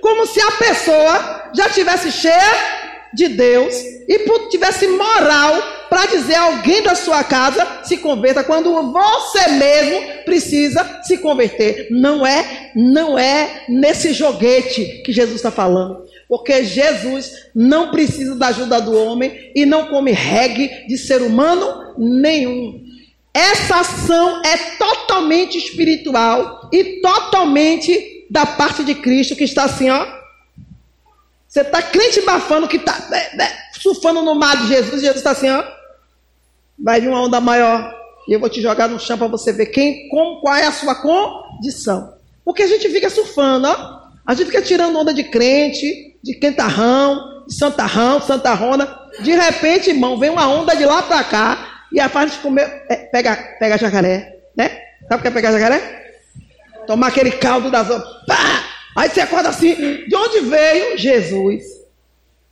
como 0.00 0.26
se 0.26 0.40
a 0.40 0.52
pessoa 0.52 1.50
já 1.54 1.68
tivesse 1.68 2.10
cheia 2.10 2.87
de 3.14 3.28
Deus 3.28 3.74
e 4.08 4.18
tivesse 4.48 4.86
moral 4.88 5.54
para 5.88 6.06
dizer 6.06 6.34
a 6.34 6.42
alguém 6.42 6.82
da 6.82 6.94
sua 6.94 7.24
casa 7.24 7.80
se 7.82 7.98
converta 7.98 8.44
quando 8.44 8.70
você 8.92 9.48
mesmo 9.52 10.24
precisa 10.24 11.00
se 11.02 11.18
converter. 11.18 11.88
Não 11.90 12.26
é, 12.26 12.72
não 12.74 13.18
é 13.18 13.64
nesse 13.68 14.12
joguete 14.12 15.02
que 15.04 15.12
Jesus 15.12 15.36
está 15.36 15.50
falando. 15.50 16.06
Porque 16.28 16.64
Jesus 16.64 17.32
não 17.54 17.90
precisa 17.90 18.34
da 18.34 18.48
ajuda 18.48 18.80
do 18.80 18.94
homem 18.94 19.50
e 19.54 19.64
não 19.64 19.86
come 19.86 20.12
regue 20.12 20.86
de 20.86 20.98
ser 20.98 21.22
humano 21.22 21.94
nenhum. 21.96 22.82
Essa 23.32 23.76
ação 23.76 24.42
é 24.44 24.56
totalmente 24.78 25.56
espiritual 25.56 26.68
e 26.72 27.00
totalmente 27.00 28.26
da 28.30 28.44
parte 28.44 28.84
de 28.84 28.94
Cristo 28.94 29.36
que 29.36 29.44
está 29.44 29.64
assim, 29.64 29.88
ó. 29.88 30.17
Você 31.48 31.62
está 31.62 31.80
crente 31.80 32.20
bafando 32.20 32.68
que 32.68 32.76
está 32.76 33.08
né, 33.08 33.30
né, 33.34 33.58
surfando 33.80 34.20
no 34.20 34.34
mar 34.34 34.56
de 34.58 34.68
Jesus, 34.68 35.00
Jesus 35.00 35.16
está 35.16 35.30
assim, 35.30 35.48
ó. 35.48 35.64
Vai 36.78 37.00
vir 37.00 37.08
uma 37.08 37.22
onda 37.22 37.40
maior 37.40 37.94
e 38.28 38.34
eu 38.34 38.38
vou 38.38 38.50
te 38.50 38.60
jogar 38.60 38.88
no 38.88 39.00
chão 39.00 39.16
para 39.16 39.26
você 39.26 39.52
ver 39.52 39.66
quem, 39.66 40.08
com, 40.10 40.40
qual 40.42 40.54
é 40.54 40.66
a 40.66 40.72
sua 40.72 40.94
condição. 40.94 42.12
Porque 42.44 42.62
a 42.62 42.66
gente 42.66 42.88
fica 42.90 43.08
surfando, 43.08 43.66
ó. 43.66 43.98
A 44.26 44.34
gente 44.34 44.48
fica 44.48 44.60
tirando 44.60 44.98
onda 44.98 45.14
de 45.14 45.24
crente, 45.24 46.18
de 46.22 46.34
quentarrão, 46.34 47.46
de 47.46 47.54
santarrão, 47.54 48.20
santarrona. 48.20 48.86
De 49.20 49.34
repente, 49.34 49.88
irmão, 49.88 50.18
vem 50.18 50.28
uma 50.28 50.46
onda 50.46 50.76
de 50.76 50.84
lá 50.84 51.02
para 51.02 51.24
cá 51.24 51.84
e 51.90 51.98
a 51.98 52.10
faz 52.10 52.32
de 52.32 52.38
comer, 52.38 52.84
é, 52.90 52.96
pega, 52.96 53.34
pega 53.58 53.78
jacaré, 53.78 54.38
né? 54.54 54.78
Sabe 55.08 55.20
o 55.20 55.22
que 55.22 55.28
é 55.28 55.30
pegar 55.30 55.52
jacaré? 55.52 56.12
Tomar 56.86 57.08
aquele 57.08 57.30
caldo 57.32 57.70
das 57.70 57.88
ondas. 57.88 58.06
Pá! 58.26 58.77
Aí 58.98 59.08
você 59.08 59.20
acorda 59.20 59.48
assim, 59.48 59.74
de 60.06 60.16
onde 60.16 60.40
veio 60.40 60.98
Jesus? 60.98 61.62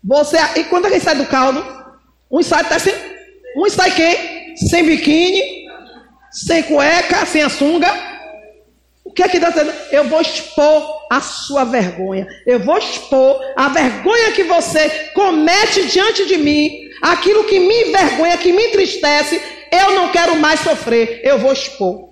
Você, 0.03 0.37
e 0.57 0.65
quando 0.65 0.87
ele 0.87 1.01
sai 1.01 1.17
do 1.17 1.27
caldo, 1.27 1.65
um 2.31 2.43
sai 2.43 2.65
tá 2.69 2.79
sem, 2.79 2.95
um 3.57 3.69
sai 3.69 3.91
quem? 3.91 4.57
Sem 4.57 4.85
biquíni, 4.85 5.67
sem 6.31 6.63
cueca, 6.63 7.27
sem 7.27 7.43
a 7.43 7.49
sunga 7.49 8.17
que 9.17 9.23
é 9.23 9.29
que 9.29 9.39
está 9.39 9.49
dizendo? 9.49 9.73
Eu 9.91 10.05
vou 10.05 10.21
expor 10.21 11.07
a 11.11 11.23
sua 11.23 11.65
vergonha. 11.65 12.29
Eu 12.47 12.61
vou 12.61 12.77
expor 12.77 13.41
a 13.57 13.69
vergonha 13.71 14.33
que 14.33 14.45
você 14.45 14.91
comete 15.15 15.87
diante 15.87 16.27
de 16.27 16.37
mim. 16.37 16.71
Aquilo 17.01 17.45
que 17.45 17.59
me 17.59 17.89
envergonha, 17.89 18.37
que 18.37 18.53
me 18.53 18.67
entristece. 18.67 19.41
Eu 19.73 19.95
não 19.95 20.13
quero 20.13 20.37
mais 20.37 20.61
sofrer. 20.61 21.23
Eu 21.25 21.39
vou 21.39 21.53
expor. 21.53 22.11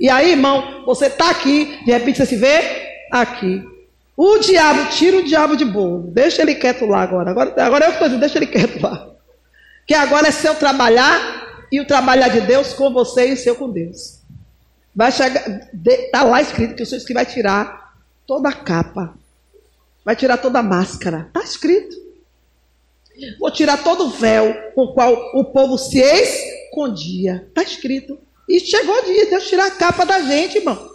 E 0.00 0.10
aí, 0.10 0.32
irmão, 0.32 0.84
você 0.84 1.06
está 1.06 1.30
aqui. 1.30 1.78
De 1.84 1.92
repente 1.92 2.18
você 2.18 2.26
se 2.26 2.36
vê 2.36 3.06
aqui. 3.10 3.62
O 4.16 4.38
diabo, 4.38 4.90
tira 4.90 5.16
o 5.16 5.24
diabo 5.24 5.56
de 5.56 5.64
bolo. 5.64 6.10
Deixa 6.12 6.42
ele 6.42 6.54
quieto 6.54 6.86
lá 6.86 7.02
agora. 7.02 7.30
Agora, 7.30 7.54
agora 7.64 7.84
eu 7.86 7.92
estou 7.92 8.06
dizendo, 8.06 8.20
deixa 8.20 8.38
ele 8.38 8.46
quieto 8.46 8.80
lá. 8.80 9.10
Que 9.86 9.94
agora 9.94 10.28
é 10.28 10.30
seu 10.30 10.54
trabalhar 10.54 11.66
e 11.70 11.80
o 11.80 11.86
trabalhar 11.86 12.28
de 12.28 12.40
Deus 12.40 12.72
com 12.72 12.92
você 12.92 13.30
e 13.30 13.32
o 13.32 13.36
seu 13.36 13.56
com 13.56 13.70
Deus. 13.70 14.20
Vai 14.94 15.10
chegar, 15.10 15.44
está 15.84 16.22
lá 16.22 16.40
escrito 16.40 16.76
que 16.76 16.82
o 16.82 16.86
Senhor 16.86 17.02
vai 17.12 17.26
tirar 17.26 17.92
toda 18.24 18.48
a 18.48 18.52
capa, 18.52 19.14
vai 20.04 20.14
tirar 20.14 20.36
toda 20.36 20.60
a 20.60 20.62
máscara. 20.62 21.24
Está 21.26 21.40
escrito. 21.40 21.96
Vou 23.38 23.50
tirar 23.50 23.82
todo 23.82 24.06
o 24.06 24.10
véu 24.10 24.54
com 24.74 24.82
o 24.82 24.94
qual 24.94 25.12
o 25.34 25.44
povo 25.46 25.76
se 25.76 26.00
escondia. 26.00 27.44
Está 27.48 27.62
escrito. 27.62 28.18
E 28.48 28.60
chegou 28.60 28.96
o 28.96 29.04
dia 29.04 29.24
de 29.24 29.30
Deus 29.30 29.48
tirar 29.48 29.66
a 29.66 29.70
capa 29.70 30.04
da 30.04 30.20
gente, 30.20 30.58
irmão. 30.58 30.90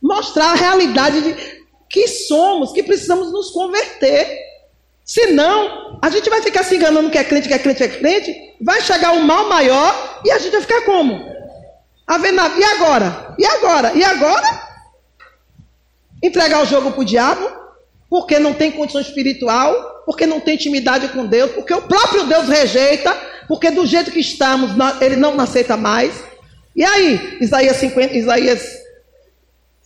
Mostrar 0.00 0.50
a 0.50 0.54
realidade 0.54 1.20
de 1.20 1.62
que 1.88 2.08
somos, 2.08 2.72
que 2.72 2.82
precisamos 2.82 3.32
nos 3.32 3.50
converter. 3.50 4.38
Senão, 5.04 5.98
a 6.02 6.08
gente 6.10 6.30
vai 6.30 6.40
ficar 6.42 6.62
se 6.62 6.76
enganando 6.76 7.10
que 7.10 7.18
é 7.18 7.24
crente, 7.24 7.48
que 7.48 7.54
é 7.54 7.58
crente, 7.58 7.78
que 7.78 7.84
é 7.84 7.88
crente, 7.88 8.34
vai 8.60 8.80
chegar 8.80 9.12
um 9.12 9.22
mal 9.22 9.48
maior 9.48 10.20
e 10.24 10.30
a 10.30 10.38
gente 10.38 10.52
vai 10.52 10.60
ficar 10.62 10.82
como? 10.82 11.32
A 12.06 12.18
ver 12.18 12.32
na... 12.32 12.48
E 12.48 12.64
agora? 12.64 13.34
E 13.38 13.44
agora? 13.44 13.92
E 13.94 14.04
agora? 14.04 14.72
Entregar 16.22 16.62
o 16.62 16.66
jogo 16.66 16.92
para 16.92 17.00
o 17.00 17.04
diabo, 17.04 17.50
porque 18.08 18.38
não 18.38 18.54
tem 18.54 18.70
condição 18.70 19.00
espiritual, 19.00 20.02
porque 20.06 20.26
não 20.26 20.40
tem 20.40 20.54
intimidade 20.54 21.08
com 21.08 21.26
Deus, 21.26 21.50
porque 21.52 21.74
o 21.74 21.82
próprio 21.82 22.24
Deus 22.24 22.48
rejeita, 22.48 23.12
porque 23.48 23.70
do 23.70 23.84
jeito 23.86 24.10
que 24.10 24.20
estamos, 24.20 24.70
ele 25.00 25.16
não 25.16 25.38
aceita 25.40 25.76
mais. 25.76 26.31
E 26.74 26.84
aí, 26.84 27.38
Isaías, 27.40 27.76
50, 27.76 28.16
Isaías 28.16 28.82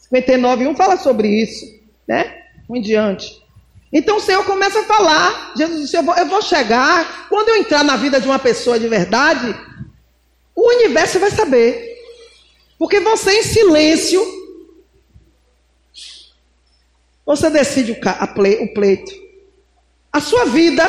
59, 0.08 0.68
1 0.68 0.76
fala 0.76 0.96
sobre 0.96 1.28
isso, 1.28 1.66
né? 2.06 2.42
Um 2.68 2.76
em 2.76 2.80
diante. 2.80 3.44
Então 3.92 4.16
o 4.18 4.20
Senhor 4.20 4.44
começa 4.44 4.80
a 4.80 4.84
falar. 4.84 5.52
Jesus 5.56 5.82
disse: 5.82 5.96
eu 5.96 6.02
vou, 6.02 6.14
eu 6.14 6.26
vou 6.26 6.42
chegar. 6.42 7.28
Quando 7.28 7.48
eu 7.48 7.56
entrar 7.56 7.82
na 7.82 7.96
vida 7.96 8.20
de 8.20 8.26
uma 8.26 8.38
pessoa 8.38 8.78
de 8.78 8.88
verdade, 8.88 9.54
o 10.54 10.68
universo 10.68 11.18
vai 11.18 11.30
saber. 11.30 11.96
Porque 12.78 13.00
você, 13.00 13.40
em 13.40 13.42
silêncio, 13.42 14.24
você 17.24 17.50
decide 17.50 17.92
o, 17.92 18.00
ple, 18.34 18.56
o 18.62 18.74
pleito. 18.74 19.12
A 20.12 20.20
sua 20.20 20.44
vida, 20.46 20.86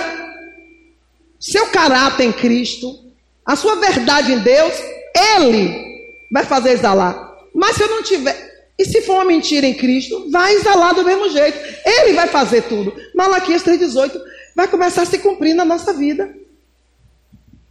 seu 1.39 1.67
caráter 1.67 2.25
em 2.25 2.31
Cristo, 2.31 3.05
a 3.45 3.55
sua 3.55 3.75
verdade 3.77 4.33
em 4.33 4.39
Deus, 4.39 4.73
Ele 5.15 5.86
vai 6.31 6.45
fazer 6.45 6.71
exalar. 6.71 7.35
Mas 7.53 7.75
se 7.75 7.83
eu 7.83 7.89
não 7.89 8.03
tiver, 8.03 8.47
e 8.77 8.85
se 8.85 9.01
for 9.01 9.13
uma 9.13 9.25
mentira 9.25 9.65
em 9.65 9.73
Cristo, 9.73 10.29
vai 10.29 10.53
exalar 10.53 10.93
do 10.93 11.03
mesmo 11.03 11.29
jeito. 11.29 11.57
Ele 11.83 12.13
vai 12.13 12.27
fazer 12.27 12.63
tudo. 12.63 12.95
Malaquias 13.15 13.63
3,18 13.63 14.11
vai 14.55 14.67
começar 14.67 15.01
a 15.01 15.05
se 15.05 15.17
cumprir 15.17 15.55
na 15.55 15.65
nossa 15.65 15.93
vida. 15.93 16.31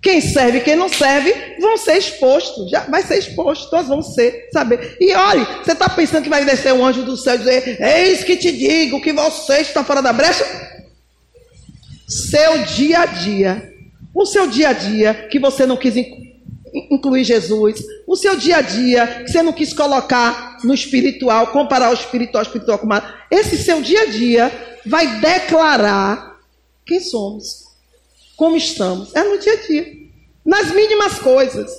Quem 0.02 0.20
serve 0.20 0.60
quem 0.60 0.76
não 0.76 0.88
serve 0.88 1.34
vão 1.60 1.76
ser 1.76 1.96
expostos. 1.96 2.70
Já 2.70 2.80
vai 2.80 3.02
ser 3.02 3.18
exposto, 3.18 3.70
todos 3.70 3.88
vão 3.88 4.02
ser, 4.02 4.48
saber. 4.52 4.96
E 5.00 5.12
olhe, 5.14 5.44
você 5.64 5.72
está 5.72 5.88
pensando 5.88 6.22
que 6.22 6.28
vai 6.28 6.44
descer 6.44 6.72
um 6.72 6.84
anjo 6.84 7.02
do 7.02 7.16
céu 7.16 7.34
e 7.34 7.38
dizer: 7.38 7.80
Eis 7.80 8.22
que 8.22 8.36
te 8.36 8.52
digo 8.52 9.00
que 9.00 9.12
você 9.12 9.58
está 9.58 9.82
fora 9.82 10.02
da 10.02 10.12
brecha? 10.12 10.44
Seu 12.08 12.62
dia 12.62 13.00
a 13.00 13.06
dia, 13.06 13.72
o 14.14 14.24
seu 14.24 14.46
dia 14.46 14.68
a 14.68 14.72
dia 14.72 15.26
que 15.28 15.40
você 15.40 15.66
não 15.66 15.76
quis 15.76 15.96
incluir 16.90 17.24
Jesus, 17.24 17.82
o 18.06 18.16
seu 18.16 18.36
dia 18.36 18.58
a 18.58 18.60
dia 18.60 19.06
que 19.24 19.30
você 19.30 19.42
não 19.42 19.52
quis 19.52 19.72
colocar 19.72 20.58
no 20.64 20.74
espiritual, 20.74 21.48
comparar 21.48 21.90
o 21.90 21.94
espiritual 21.94 22.40
ao 22.40 22.46
espiritual 22.46 22.78
com 22.78 22.86
o 22.86 23.02
esse 23.30 23.56
seu 23.58 23.80
dia 23.80 24.02
a 24.02 24.06
dia 24.06 24.78
vai 24.84 25.20
declarar 25.20 26.38
quem 26.84 27.00
somos, 27.00 27.64
como 28.36 28.56
estamos. 28.56 29.14
É 29.14 29.22
no 29.22 29.38
dia 29.38 29.52
a 29.54 29.66
dia, 29.66 29.86
nas 30.44 30.72
mínimas 30.72 31.18
coisas. 31.18 31.70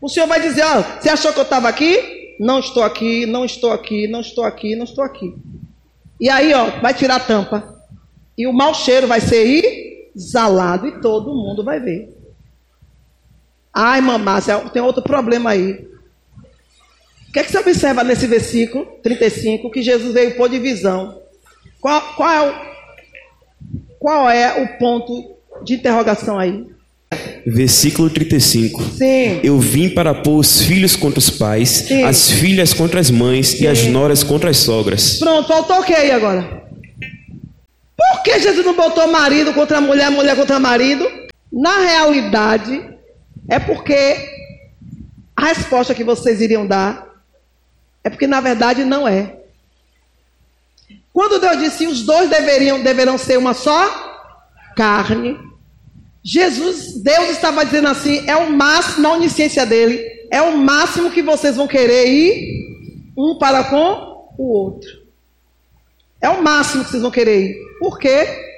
O 0.00 0.08
Senhor 0.08 0.26
vai 0.26 0.40
dizer: 0.40 0.64
ó, 0.64 0.82
você 1.00 1.08
achou 1.08 1.32
que 1.32 1.38
eu 1.38 1.44
estava 1.44 1.68
aqui? 1.68 2.36
Não 2.38 2.58
estou 2.58 2.82
aqui, 2.82 3.26
não 3.26 3.44
estou 3.44 3.72
aqui, 3.72 4.08
não 4.08 4.20
estou 4.20 4.44
aqui, 4.44 4.74
não 4.74 4.84
estou 4.84 5.04
aqui. 5.04 5.34
E 6.20 6.28
aí, 6.28 6.52
ó, 6.54 6.80
vai 6.80 6.94
tirar 6.94 7.16
a 7.16 7.20
tampa. 7.20 7.80
E 8.36 8.46
o 8.46 8.52
mau 8.52 8.74
cheiro 8.74 9.06
vai 9.06 9.20
ser 9.20 10.10
exalado 10.14 10.86
e 10.86 11.00
todo 11.00 11.34
mundo 11.34 11.64
vai 11.64 11.80
ver. 11.80 12.21
Ai, 13.74 14.00
mamácia, 14.00 14.58
tem 14.72 14.82
outro 14.82 15.02
problema 15.02 15.50
aí. 15.50 15.72
O 17.28 17.32
que, 17.32 17.38
é 17.38 17.42
que 17.42 17.50
você 17.50 17.58
observa 17.58 18.04
nesse 18.04 18.26
versículo 18.26 18.84
35? 19.02 19.70
Que 19.70 19.82
Jesus 19.82 20.12
veio 20.12 20.36
pôr 20.36 20.50
divisão. 20.50 21.18
Qual, 21.80 22.00
qual, 22.14 22.30
é 22.30 22.50
o, 22.50 22.54
qual 23.98 24.30
é 24.30 24.62
o 24.62 24.78
ponto 24.78 25.34
de 25.64 25.74
interrogação 25.74 26.38
aí? 26.38 26.66
Versículo 27.46 28.10
35. 28.10 28.82
Sim. 28.82 29.40
Eu 29.42 29.58
vim 29.58 29.88
para 29.88 30.14
pôr 30.14 30.38
os 30.38 30.60
filhos 30.62 30.94
contra 30.94 31.18
os 31.18 31.30
pais, 31.30 31.68
Sim. 31.70 32.04
as 32.04 32.30
filhas 32.30 32.74
contra 32.74 33.00
as 33.00 33.10
mães 33.10 33.48
Sim. 33.48 33.64
e 33.64 33.66
as 33.66 33.84
noras 33.86 34.22
contra 34.22 34.50
as 34.50 34.58
sogras. 34.58 35.18
Pronto, 35.18 35.48
faltou 35.48 35.80
o 35.80 35.84
que 35.84 35.94
aí 35.94 36.10
agora? 36.10 36.62
Por 37.96 38.22
que 38.22 38.38
Jesus 38.40 38.64
não 38.64 38.74
botou 38.74 39.08
marido 39.08 39.54
contra 39.54 39.80
mulher, 39.80 40.10
mulher 40.10 40.36
contra 40.36 40.60
marido? 40.60 41.08
Na 41.50 41.80
realidade, 41.80 42.91
é 43.48 43.58
porque 43.58 44.16
a 45.36 45.46
resposta 45.46 45.94
que 45.94 46.04
vocês 46.04 46.40
iriam 46.40 46.66
dar 46.66 47.10
é 48.04 48.10
porque 48.10 48.26
na 48.26 48.40
verdade 48.40 48.84
não 48.84 49.06
é. 49.06 49.36
Quando 51.12 51.40
Deus 51.40 51.58
disse 51.58 51.86
os 51.86 52.02
dois 52.04 52.30
deveriam 52.30 52.82
deverão 52.82 53.18
ser 53.18 53.36
uma 53.36 53.54
só 53.54 54.10
carne, 54.76 55.38
Jesus, 56.24 57.02
Deus 57.02 57.30
estava 57.30 57.64
dizendo 57.64 57.88
assim, 57.88 58.24
é 58.28 58.36
o 58.36 58.50
máximo 58.50 59.02
na 59.02 59.12
onisciência 59.12 59.66
dele, 59.66 60.00
é 60.30 60.40
o 60.40 60.56
máximo 60.56 61.10
que 61.10 61.22
vocês 61.22 61.56
vão 61.56 61.66
querer 61.66 62.06
ir 62.06 62.62
um 63.16 63.36
para 63.38 63.64
com 63.64 64.30
o 64.38 64.52
outro. 64.52 64.88
É 66.20 66.30
o 66.30 66.42
máximo 66.42 66.84
que 66.84 66.90
vocês 66.90 67.02
vão 67.02 67.10
querer 67.10 67.50
ir. 67.50 67.78
Por 67.80 67.98
quê? 67.98 68.51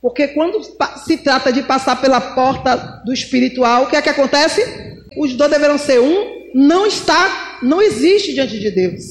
Porque 0.00 0.28
quando 0.28 0.62
se 1.04 1.18
trata 1.18 1.52
de 1.52 1.62
passar 1.62 2.00
pela 2.00 2.20
porta 2.20 3.02
do 3.04 3.12
espiritual, 3.12 3.84
o 3.84 3.86
que 3.88 3.96
é 3.96 4.02
que 4.02 4.08
acontece? 4.08 4.62
Os 5.16 5.34
dois 5.34 5.50
deverão 5.50 5.76
ser 5.76 6.00
um, 6.00 6.50
não 6.54 6.86
está, 6.86 7.58
não 7.62 7.82
existe 7.82 8.32
diante 8.32 8.58
de 8.58 8.70
Deus. 8.70 9.02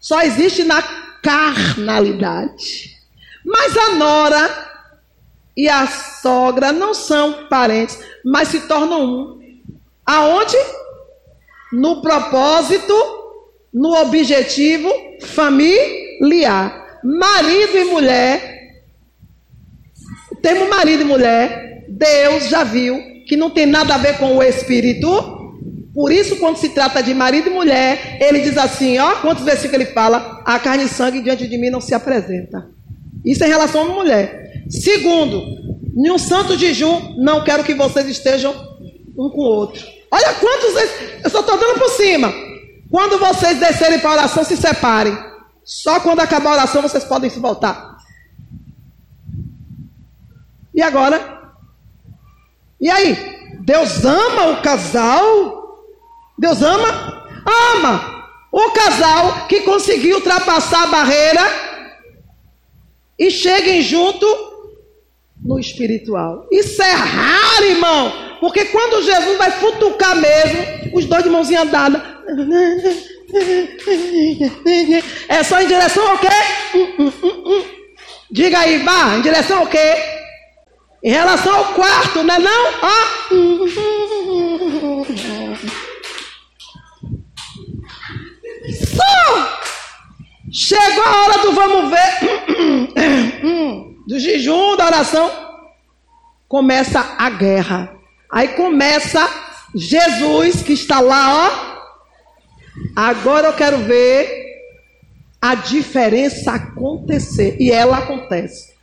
Só 0.00 0.22
existe 0.22 0.62
na 0.62 0.80
carnalidade. 1.22 2.96
Mas 3.44 3.76
a 3.76 3.90
nora 3.94 4.68
e 5.56 5.68
a 5.68 5.86
sogra 5.86 6.70
não 6.70 6.94
são 6.94 7.48
parentes, 7.48 7.98
mas 8.24 8.48
se 8.48 8.60
tornam 8.60 9.04
um. 9.04 9.38
Aonde? 10.06 10.56
No 11.72 12.00
propósito, 12.00 12.94
no 13.74 13.94
objetivo 14.00 14.90
familiar. 15.20 17.00
Marido 17.02 17.76
e 17.76 17.84
mulher, 17.84 18.57
termo 20.48 20.70
marido 20.70 21.02
e 21.02 21.04
mulher, 21.04 21.84
Deus 21.90 22.48
já 22.48 22.64
viu 22.64 22.98
que 23.26 23.36
não 23.36 23.50
tem 23.50 23.66
nada 23.66 23.94
a 23.94 23.98
ver 23.98 24.16
com 24.16 24.34
o 24.34 24.42
espírito. 24.42 25.36
Por 25.92 26.10
isso, 26.10 26.36
quando 26.36 26.56
se 26.56 26.70
trata 26.70 27.02
de 27.02 27.12
marido 27.12 27.50
e 27.50 27.52
mulher, 27.52 28.16
ele 28.18 28.40
diz 28.40 28.56
assim: 28.56 28.98
ó, 28.98 29.16
quantos 29.16 29.44
versículos 29.44 29.74
ele 29.74 29.92
fala? 29.92 30.42
A 30.46 30.58
carne 30.58 30.84
e 30.84 30.88
sangue 30.88 31.20
diante 31.20 31.46
de 31.46 31.58
mim 31.58 31.68
não 31.68 31.82
se 31.82 31.92
apresenta. 31.92 32.66
Isso 33.24 33.44
em 33.44 33.48
relação 33.48 33.82
à 33.82 33.92
mulher. 33.92 34.64
Segundo, 34.70 35.42
em 35.94 36.10
um 36.10 36.18
santo 36.18 36.56
jejum, 36.56 37.14
não 37.18 37.44
quero 37.44 37.64
que 37.64 37.74
vocês 37.74 38.08
estejam 38.08 38.52
um 39.18 39.28
com 39.28 39.42
o 39.42 39.54
outro. 39.60 39.84
Olha 40.10 40.32
quantos. 40.34 40.74
Eu 41.24 41.28
só 41.28 41.40
estou 41.40 41.58
dando 41.58 41.78
por 41.78 41.90
cima. 41.90 42.32
Quando 42.90 43.18
vocês 43.18 43.58
descerem 43.60 43.98
para 43.98 44.10
a 44.10 44.14
oração, 44.14 44.44
se 44.44 44.56
separem. 44.56 45.14
Só 45.62 46.00
quando 46.00 46.20
acabar 46.20 46.50
a 46.50 46.54
oração 46.54 46.80
vocês 46.80 47.04
podem 47.04 47.28
se 47.28 47.38
voltar. 47.38 47.87
E 50.78 50.82
agora? 50.82 51.50
E 52.80 52.88
aí? 52.88 53.16
Deus 53.62 54.04
ama 54.04 54.50
o 54.50 54.62
casal? 54.62 55.84
Deus 56.38 56.62
ama? 56.62 57.26
Ama 57.74 58.28
o 58.52 58.70
casal 58.70 59.48
que 59.48 59.62
conseguiu 59.62 60.18
ultrapassar 60.18 60.84
a 60.84 60.86
barreira 60.86 61.40
e 63.18 63.28
cheguem 63.28 63.82
junto 63.82 64.24
no 65.44 65.58
espiritual. 65.58 66.46
Isso 66.52 66.80
é 66.80 66.92
raro, 66.92 67.64
irmão. 67.64 68.12
Porque 68.38 68.66
quando 68.66 69.02
Jesus 69.02 69.36
vai 69.36 69.50
futucar 69.50 70.14
mesmo, 70.14 70.96
os 70.96 71.06
dois 71.06 71.24
de 71.24 71.30
mãozinha 71.30 71.64
dada. 71.64 72.00
É 75.28 75.42
só 75.42 75.60
em 75.60 75.66
direção 75.66 76.08
ao 76.08 76.18
quê? 76.18 76.28
Hum, 76.76 76.94
hum, 77.00 77.12
hum. 77.46 77.64
Diga 78.30 78.60
aí, 78.60 78.78
vá, 78.78 79.16
em 79.16 79.22
direção 79.22 79.58
ao 79.58 79.66
quê? 79.66 80.17
Em 81.02 81.10
relação 81.10 81.54
ao 81.54 81.72
quarto, 81.74 82.22
não 82.22 82.34
é 82.34 82.38
não? 82.38 82.74
Ó. 82.82 83.28
Só! 88.84 89.58
Chegou 90.50 91.04
a 91.04 91.24
hora 91.24 91.38
do 91.42 91.52
vamos 91.52 91.90
ver, 91.90 92.92
do 94.06 94.18
jejum, 94.18 94.76
da 94.76 94.86
oração, 94.86 95.30
começa 96.48 97.16
a 97.18 97.30
guerra. 97.30 97.94
Aí 98.32 98.48
começa 98.48 99.28
Jesus 99.74 100.62
que 100.62 100.72
está 100.72 101.00
lá, 101.00 101.46
ó. 101.46 101.78
Agora 102.96 103.48
eu 103.48 103.52
quero 103.52 103.78
ver 103.78 104.46
a 105.40 105.54
diferença 105.54 106.52
acontecer. 106.52 107.56
E 107.60 107.70
ela 107.70 107.98
acontece. 107.98 108.77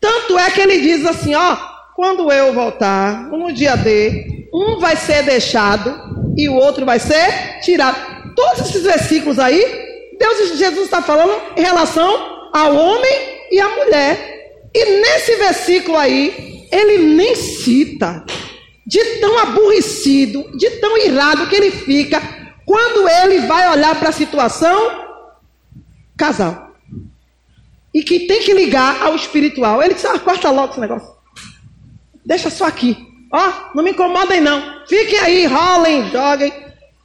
Tanto 0.00 0.38
é 0.38 0.50
que 0.50 0.60
ele 0.60 0.80
diz 0.80 1.04
assim, 1.04 1.34
ó, 1.34 1.56
quando 1.94 2.32
eu 2.32 2.52
voltar, 2.54 3.28
no 3.28 3.52
dia 3.52 3.76
D, 3.76 4.48
um 4.52 4.78
vai 4.78 4.96
ser 4.96 5.22
deixado 5.22 5.94
e 6.36 6.48
o 6.48 6.54
outro 6.54 6.86
vai 6.86 6.98
ser 6.98 7.60
tirado. 7.60 8.34
Todos 8.34 8.68
esses 8.68 8.82
versículos 8.82 9.38
aí, 9.38 9.60
Deus 10.18 10.58
Jesus 10.58 10.84
está 10.84 11.02
falando 11.02 11.34
em 11.56 11.60
relação 11.60 12.50
ao 12.52 12.74
homem 12.74 13.46
e 13.50 13.60
à 13.60 13.68
mulher. 13.68 14.70
E 14.74 14.84
nesse 15.02 15.36
versículo 15.36 15.96
aí, 15.96 16.66
ele 16.72 16.98
nem 16.98 17.34
cita 17.34 18.24
de 18.86 19.04
tão 19.20 19.38
aborrecido, 19.38 20.56
de 20.56 20.70
tão 20.80 20.96
irado 20.96 21.48
que 21.48 21.56
ele 21.56 21.70
fica 21.70 22.20
quando 22.64 23.08
ele 23.08 23.40
vai 23.46 23.70
olhar 23.72 23.98
para 23.98 24.08
a 24.08 24.12
situação 24.12 25.06
casal. 26.16 26.69
E 27.92 28.02
que 28.02 28.26
tem 28.26 28.42
que 28.42 28.54
ligar 28.54 29.02
ao 29.02 29.16
espiritual. 29.16 29.82
Ele 29.82 29.94
disse: 29.94 30.06
ah, 30.06 30.18
corta 30.18 30.50
logo 30.50 30.72
esse 30.72 30.80
negócio. 30.80 31.08
Deixa 32.24 32.50
só 32.50 32.66
aqui. 32.66 32.96
Ó, 33.32 33.52
não 33.74 33.84
me 33.84 33.90
incomodem 33.90 34.40
não. 34.40 34.86
Fiquem 34.86 35.18
aí, 35.18 35.46
rolem, 35.46 36.10
joguem. 36.10 36.52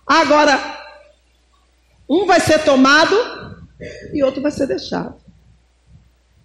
Agora, 0.05 0.59
um 2.09 2.25
vai 2.25 2.39
ser 2.39 2.59
tomado 2.63 3.15
e 4.13 4.23
outro 4.23 4.41
vai 4.41 4.51
ser 4.51 4.67
deixado. 4.67 5.15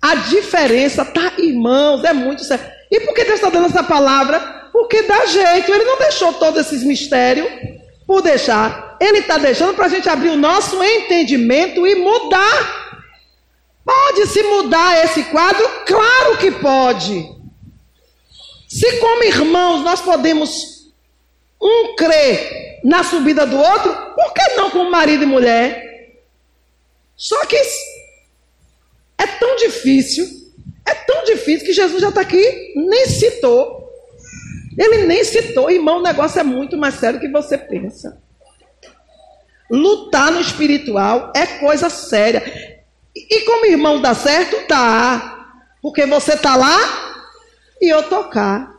A 0.01 0.15
diferença, 0.15 1.05
tá, 1.05 1.33
irmãos, 1.39 2.03
é 2.05 2.13
muito 2.13 2.43
sério. 2.43 2.65
E 2.91 3.01
por 3.01 3.15
que 3.15 3.25
Deus 3.25 3.37
está 3.37 3.51
dando 3.51 3.67
essa 3.67 3.83
palavra? 3.83 4.41
Porque 4.73 5.03
dá 5.03 5.27
jeito. 5.27 5.73
Ele 5.73 5.85
não 5.85 5.99
deixou 5.99 6.33
todos 6.35 6.61
esses 6.67 6.83
mistérios 6.83 7.49
por 8.07 8.23
deixar. 8.23 8.97
Ele 9.01 9.19
está 9.19 9.39
deixando 9.39 9.75
para 9.75 9.87
a 9.87 9.89
gente 9.89 10.09
abrir 10.09 10.31
o 10.31 10.37
nosso 10.37 10.83
entendimento 10.83 11.87
e 11.87 11.95
mudar. 11.95 12.80
Pode 13.85 14.27
se 14.27 14.43
mudar 14.43 15.05
esse 15.05 15.25
quadro? 15.25 15.67
Claro 15.87 16.37
que 16.39 16.51
pode. 16.53 17.41
Se, 18.69 18.99
como 18.99 19.25
irmãos, 19.25 19.83
nós 19.83 20.01
podemos 20.01 20.93
um 21.61 21.95
crer 21.97 22.81
na 22.85 23.03
subida 23.03 23.47
do 23.47 23.59
outro, 23.59 23.93
por 24.15 24.33
que 24.33 24.55
não 24.57 24.71
com 24.71 24.91
marido 24.91 25.25
e 25.25 25.27
mulher? 25.27 26.13
Só 27.17 27.45
que 27.47 27.57
é 29.19 29.27
tão 29.27 29.57
difícil, 29.57 30.27
é 30.87 30.95
tão 30.95 31.25
difícil 31.25 31.67
que 31.67 31.73
Jesus 31.73 32.01
já 32.01 32.09
está 32.09 32.23
aqui, 32.23 32.73
nem 32.77 33.07
citou. 33.07 33.91
Ele 34.79 35.07
nem 35.07 35.23
citou, 35.25 35.71
irmão, 35.71 35.99
o 35.99 36.03
negócio 36.03 36.41
é 36.41 36.43
muito 36.43 36.77
mais 36.77 36.95
sério 36.95 37.19
do 37.19 37.23
que 37.23 37.31
você 37.31 37.59
pensa. 37.59 38.23
Lutar 39.71 40.33
no 40.33 40.41
espiritual 40.41 41.33
é 41.37 41.47
coisa 41.59 41.91
séria. 41.91 42.80
E 43.15 43.41
como 43.41 43.67
irmão 43.67 44.01
dá 44.01 44.15
certo? 44.15 44.57
Dá. 44.69 45.49
Porque 45.83 46.07
você 46.07 46.35
está 46.35 46.57
lá 46.57 46.79
e 47.81 47.89
eu 47.89 48.03
tocar. 48.05 48.73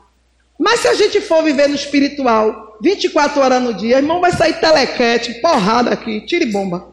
Mas 0.59 0.81
se 0.81 0.87
a 0.87 0.93
gente 0.93 1.19
for 1.21 1.43
viver 1.43 1.67
no 1.67 1.75
espiritual 1.75 2.77
24 2.81 3.41
horas 3.41 3.61
no 3.61 3.73
dia, 3.73 3.97
irmão, 3.97 4.21
vai 4.21 4.31
sair 4.31 4.59
telequete, 4.59 5.41
porrada 5.41 5.91
aqui, 5.91 6.21
tire 6.25 6.45
bomba. 6.45 6.91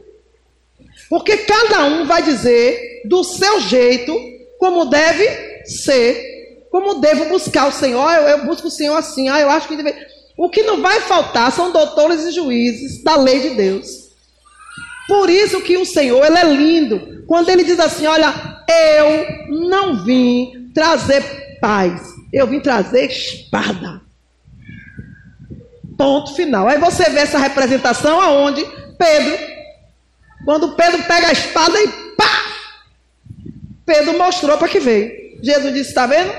Porque 1.08 1.36
cada 1.38 1.84
um 1.84 2.06
vai 2.06 2.22
dizer 2.22 3.02
do 3.04 3.24
seu 3.24 3.60
jeito 3.60 4.14
como 4.58 4.86
deve 4.86 5.64
ser, 5.64 6.66
como 6.70 7.00
devo 7.00 7.26
buscar 7.26 7.68
o 7.68 7.72
Senhor. 7.72 8.10
Eu, 8.10 8.22
eu 8.22 8.44
busco 8.46 8.68
o 8.68 8.70
Senhor 8.70 8.96
assim, 8.96 9.28
ah, 9.28 9.40
eu 9.40 9.50
acho 9.50 9.68
que 9.68 9.76
deve. 9.76 9.94
O 10.36 10.50
que 10.50 10.62
não 10.62 10.80
vai 10.80 11.00
faltar 11.00 11.50
são 11.52 11.72
doutores 11.72 12.24
e 12.24 12.30
juízes 12.30 13.02
da 13.02 13.16
lei 13.16 13.40
de 13.40 13.50
Deus. 13.50 14.07
Por 15.08 15.30
isso 15.30 15.62
que 15.62 15.78
o 15.78 15.86
Senhor, 15.86 16.22
ele 16.24 16.36
é 16.36 16.44
lindo. 16.44 17.24
Quando 17.26 17.48
ele 17.48 17.64
diz 17.64 17.80
assim, 17.80 18.06
olha, 18.06 18.32
eu 18.68 19.58
não 19.66 20.04
vim 20.04 20.70
trazer 20.74 21.58
paz, 21.60 22.02
eu 22.30 22.46
vim 22.46 22.60
trazer 22.60 23.06
espada. 23.06 24.02
Ponto 25.96 26.34
final. 26.34 26.68
Aí 26.68 26.78
você 26.78 27.08
vê 27.10 27.20
essa 27.20 27.38
representação 27.38 28.20
aonde 28.20 28.64
Pedro, 28.98 29.38
quando 30.44 30.76
Pedro 30.76 31.02
pega 31.04 31.28
a 31.28 31.32
espada 31.32 31.76
e 31.82 31.88
pá! 32.14 32.42
Pedro 33.86 34.18
mostrou 34.18 34.58
para 34.58 34.68
que 34.68 34.78
veio. 34.78 35.10
Jesus 35.42 35.72
disse: 35.72 35.88
Está 35.88 36.06
vendo? 36.06 36.32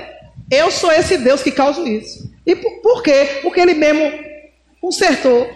Eu 0.50 0.70
sou 0.70 0.90
esse 0.92 1.18
Deus 1.18 1.42
que 1.42 1.50
causa 1.50 1.82
isso. 1.82 2.30
E 2.46 2.54
por, 2.56 2.80
por 2.80 3.02
quê? 3.02 3.40
Porque 3.42 3.60
ele 3.60 3.74
mesmo 3.74 4.10
consertou. 4.80 5.48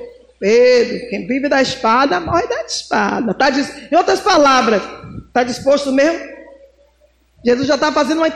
Pedro, 0.44 1.08
quem 1.08 1.26
vive 1.26 1.48
da 1.48 1.62
espada, 1.62 2.20
morre 2.20 2.46
da 2.46 2.66
espada. 2.66 3.32
Tá, 3.32 3.48
em 3.48 3.96
outras 3.96 4.20
palavras, 4.20 4.82
está 5.26 5.42
disposto 5.42 5.90
mesmo? 5.90 6.20
Jesus 7.42 7.66
já 7.66 7.76
está 7.76 7.90
fazendo 7.90 8.18
uma, 8.18 8.28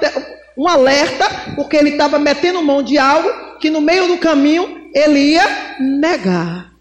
um 0.57 0.67
alerta, 0.67 1.27
porque 1.55 1.77
ele 1.77 1.91
estava 1.91 2.19
metendo 2.19 2.63
mão 2.63 2.83
de 2.83 2.97
algo 2.97 3.59
que 3.59 3.69
no 3.69 3.83
meio 3.83 4.09
do 4.09 4.17
caminho 4.17 4.91
ele 4.95 5.19
ia 5.19 5.77
negar. 5.81 6.73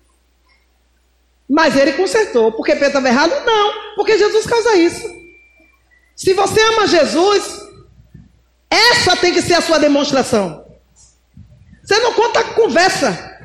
Mas 1.49 1.75
ele 1.75 1.91
consertou. 1.91 2.53
Porque 2.53 2.71
Pedro 2.71 2.87
estava 2.87 3.09
errado? 3.09 3.33
Não, 3.45 3.95
porque 3.97 4.17
Jesus 4.17 4.45
causa 4.45 4.77
isso. 4.77 5.13
Se 6.15 6.33
você 6.33 6.61
ama 6.61 6.87
Jesus, 6.87 7.67
essa 8.71 9.17
tem 9.17 9.33
que 9.33 9.41
ser 9.41 9.55
a 9.55 9.61
sua 9.61 9.77
demonstração. 9.77 10.65
Você 11.83 11.99
não 11.99 12.13
conta 12.13 12.45
conversa. 12.45 13.36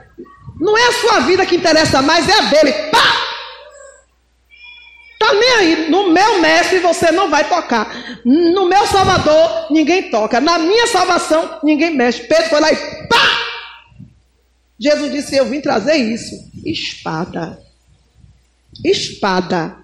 Não 0.63 0.79
é 0.79 0.87
a 0.87 0.93
sua 0.93 1.21
vida 1.21 1.45
que 1.45 1.57
interessa 1.57 2.01
mais, 2.01 2.29
é 2.29 2.39
a 2.39 2.43
dele. 2.43 2.73
Pá! 2.93 3.03
Tá 5.19 5.35
nem 5.35 5.51
aí. 5.55 5.91
No 5.91 6.13
meu 6.13 6.39
mestre 6.41 6.79
você 6.79 7.11
não 7.11 7.29
vai 7.29 7.49
tocar. 7.49 8.21
No 8.25 8.69
meu 8.69 8.87
salvador 8.87 9.67
ninguém 9.73 10.09
toca. 10.09 10.41
Na 10.41 10.61
minha 10.61 10.87
salvação 10.87 11.59
ninguém 11.65 11.91
mexe. 11.97 12.23
Pedro 12.29 12.49
foi 12.49 12.61
lá 12.61 12.71
e 12.71 12.77
pá! 13.09 13.43
Jesus 14.79 15.11
disse: 15.11 15.37
Eu 15.37 15.47
vim 15.47 15.61
trazer 15.61 15.97
isso. 15.97 16.33
Espada. 16.65 17.61
Espada. 18.85 19.79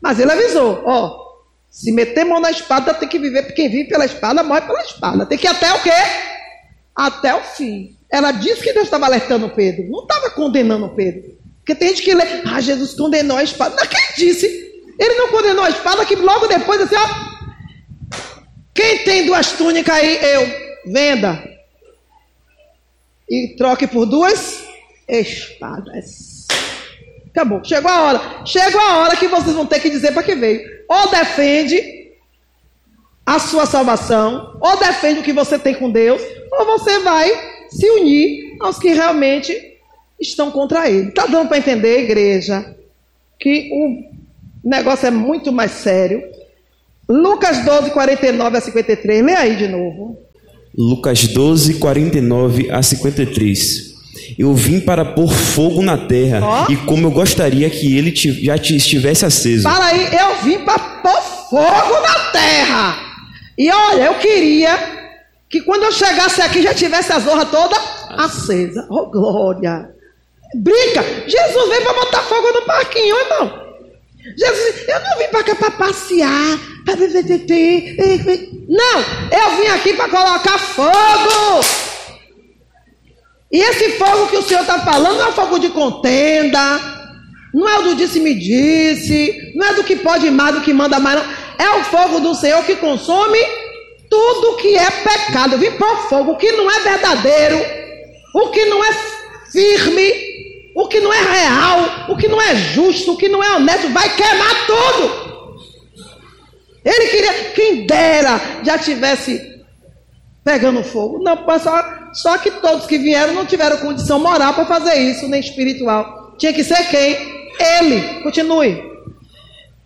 Mas 0.00 0.18
ele 0.18 0.32
avisou: 0.32 0.84
Ó, 0.86 1.28
se 1.70 1.92
meter 1.92 2.24
mão 2.24 2.40
na 2.40 2.50
espada, 2.50 2.94
tem 2.94 3.06
que 3.06 3.18
viver. 3.18 3.52
Quem 3.52 3.68
vive 3.68 3.90
pela 3.90 4.06
espada, 4.06 4.42
morre 4.42 4.62
pela 4.62 4.80
espada. 4.80 5.26
Tem 5.26 5.36
que 5.36 5.46
ir 5.46 5.50
até 5.50 5.70
o 5.70 5.82
quê? 5.82 5.92
Até 6.96 7.34
o 7.34 7.42
fim. 7.42 7.97
Ela 8.10 8.32
disse 8.32 8.62
que 8.62 8.72
Deus 8.72 8.86
estava 8.86 9.06
alertando 9.06 9.50
Pedro. 9.50 9.88
Não 9.88 10.02
estava 10.02 10.30
condenando 10.30 10.88
Pedro. 10.90 11.36
Porque 11.58 11.74
tem 11.74 11.88
gente 11.88 12.02
que 12.02 12.14
lê, 12.14 12.24
ah, 12.46 12.60
Jesus 12.60 12.94
condenou 12.94 13.36
a 13.36 13.42
espada. 13.42 13.76
Não, 13.76 13.86
quem 13.86 14.00
disse? 14.16 14.46
Ele 14.98 15.14
não 15.14 15.28
condenou 15.28 15.64
a 15.64 15.70
espada, 15.70 16.04
que 16.06 16.16
logo 16.16 16.46
depois, 16.46 16.80
assim, 16.80 16.96
ó. 16.96 17.38
Quem 18.74 19.04
tem 19.04 19.26
duas 19.26 19.52
túnicas 19.52 19.94
aí, 19.94 20.18
eu, 20.22 20.92
venda. 20.92 21.44
E 23.28 23.54
troque 23.58 23.86
por 23.86 24.06
duas 24.06 24.64
espadas. 25.06 26.46
Acabou. 27.28 27.62
Chegou 27.62 27.90
a 27.90 28.02
hora. 28.02 28.46
Chegou 28.46 28.80
a 28.80 28.98
hora 28.98 29.16
que 29.16 29.28
vocês 29.28 29.54
vão 29.54 29.66
ter 29.66 29.80
que 29.80 29.90
dizer 29.90 30.12
para 30.12 30.22
que 30.22 30.34
veio. 30.34 30.62
Ou 30.88 31.10
defende 31.10 31.98
a 33.26 33.38
sua 33.38 33.66
salvação, 33.66 34.58
ou 34.58 34.78
defende 34.78 35.20
o 35.20 35.22
que 35.22 35.34
você 35.34 35.58
tem 35.58 35.74
com 35.74 35.90
Deus, 35.90 36.22
ou 36.50 36.64
você 36.64 37.00
vai 37.00 37.57
se 37.70 37.88
unir 37.90 38.56
aos 38.60 38.78
que 38.78 38.88
realmente 38.88 39.54
estão 40.20 40.50
contra 40.50 40.90
ele. 40.90 41.08
Está 41.08 41.26
dando 41.26 41.48
para 41.48 41.58
entender, 41.58 42.04
igreja, 42.04 42.74
que 43.38 43.70
o 43.72 44.68
negócio 44.68 45.06
é 45.06 45.10
muito 45.10 45.52
mais 45.52 45.72
sério. 45.72 46.22
Lucas 47.08 47.64
12, 47.64 47.90
49 47.90 48.56
a 48.56 48.60
53. 48.60 49.24
Lê 49.24 49.34
aí 49.34 49.56
de 49.56 49.68
novo. 49.68 50.18
Lucas 50.76 51.26
12, 51.28 51.74
49 51.74 52.70
a 52.70 52.82
53. 52.82 53.88
Eu 54.38 54.52
vim 54.54 54.80
para 54.80 55.04
pôr 55.04 55.32
fogo 55.32 55.82
na 55.82 55.96
terra, 55.96 56.66
oh. 56.68 56.72
e 56.72 56.76
como 56.76 57.06
eu 57.06 57.10
gostaria 57.10 57.70
que 57.70 57.96
ele 57.96 58.14
já 58.14 58.56
estivesse 58.56 59.24
aceso. 59.24 59.62
Fala 59.62 59.86
aí, 59.86 60.08
eu 60.14 60.42
vim 60.42 60.58
para 60.58 60.78
pôr 60.78 61.22
fogo 61.48 62.00
na 62.02 62.30
terra. 62.30 62.96
E 63.56 63.70
olha, 63.70 64.04
eu 64.04 64.14
queria 64.14 64.97
que 65.50 65.62
quando 65.62 65.84
eu 65.84 65.92
chegasse 65.92 66.42
aqui 66.42 66.62
já 66.62 66.74
tivesse 66.74 67.12
a 67.12 67.18
zorra 67.18 67.46
toda 67.46 67.76
acesa. 68.16 68.86
Oh, 68.90 69.06
glória! 69.06 69.90
Brinca! 70.54 71.02
Jesus 71.26 71.68
veio 71.68 71.82
para 71.82 71.94
botar 71.94 72.22
fogo 72.22 72.52
no 72.52 72.62
parquinho, 72.62 73.16
irmão. 73.16 73.68
Jesus, 74.36 74.88
eu 74.88 75.00
não 75.00 75.18
vim 75.18 75.28
para 75.28 75.44
cá 75.44 75.54
para 75.54 75.70
passear, 75.70 76.58
para 76.84 76.96
Não, 78.68 79.00
eu 79.32 79.56
vim 79.56 79.68
aqui 79.68 79.94
para 79.94 80.08
colocar 80.08 80.58
fogo. 80.58 81.64
E 83.50 83.58
esse 83.58 83.92
fogo 83.92 84.26
que 84.26 84.36
o 84.36 84.42
Senhor 84.42 84.60
está 84.60 84.80
falando 84.80 85.18
não 85.18 85.28
é 85.28 85.32
fogo 85.32 85.58
de 85.58 85.70
contenda, 85.70 86.80
não 87.54 87.66
é 87.66 87.78
o 87.78 87.82
do 87.82 87.94
disse-me-disse, 87.94 89.54
não 89.54 89.68
é 89.68 89.74
do 89.74 89.84
que 89.84 89.96
pode 89.96 90.30
mais, 90.30 90.54
do 90.54 90.60
que 90.60 90.74
manda 90.74 91.00
mais, 91.00 91.22
não. 91.22 91.24
É 91.58 91.70
o 91.78 91.84
fogo 91.84 92.20
do 92.20 92.34
Senhor 92.34 92.62
que 92.64 92.76
consome 92.76 93.38
tudo 94.08 94.56
que 94.56 94.76
é 94.76 94.90
pecado. 94.90 95.54
Eu 95.54 95.58
vim 95.58 95.70
pôr 95.72 95.96
fogo, 96.08 96.32
o 96.32 96.36
que 96.36 96.52
não 96.52 96.70
é 96.70 96.80
verdadeiro, 96.80 97.58
o 98.34 98.48
que 98.50 98.64
não 98.66 98.84
é 98.84 98.92
firme, 99.50 100.12
o 100.74 100.86
que 100.88 101.00
não 101.00 101.12
é 101.12 101.20
real, 101.20 102.06
o 102.08 102.16
que 102.16 102.28
não 102.28 102.40
é 102.40 102.54
justo, 102.54 103.12
o 103.12 103.16
que 103.16 103.28
não 103.28 103.42
é 103.42 103.56
honesto, 103.56 103.88
vai 103.88 104.14
queimar 104.14 104.66
tudo. 104.66 105.28
Ele 106.84 107.08
queria, 107.08 107.34
quem 107.54 107.86
dera, 107.86 108.40
já 108.62 108.78
tivesse 108.78 109.58
pegando 110.44 110.82
fogo. 110.82 111.22
Não, 111.22 111.36
só, 111.58 111.84
só 112.14 112.38
que 112.38 112.50
todos 112.50 112.86
que 112.86 112.98
vieram 112.98 113.34
não 113.34 113.44
tiveram 113.44 113.76
condição 113.78 114.18
moral 114.18 114.54
para 114.54 114.64
fazer 114.64 114.94
isso, 114.94 115.28
nem 115.28 115.40
espiritual. 115.40 116.34
Tinha 116.38 116.52
que 116.52 116.64
ser 116.64 116.88
quem? 116.88 117.16
Ele. 117.60 118.22
Continue. 118.22 118.87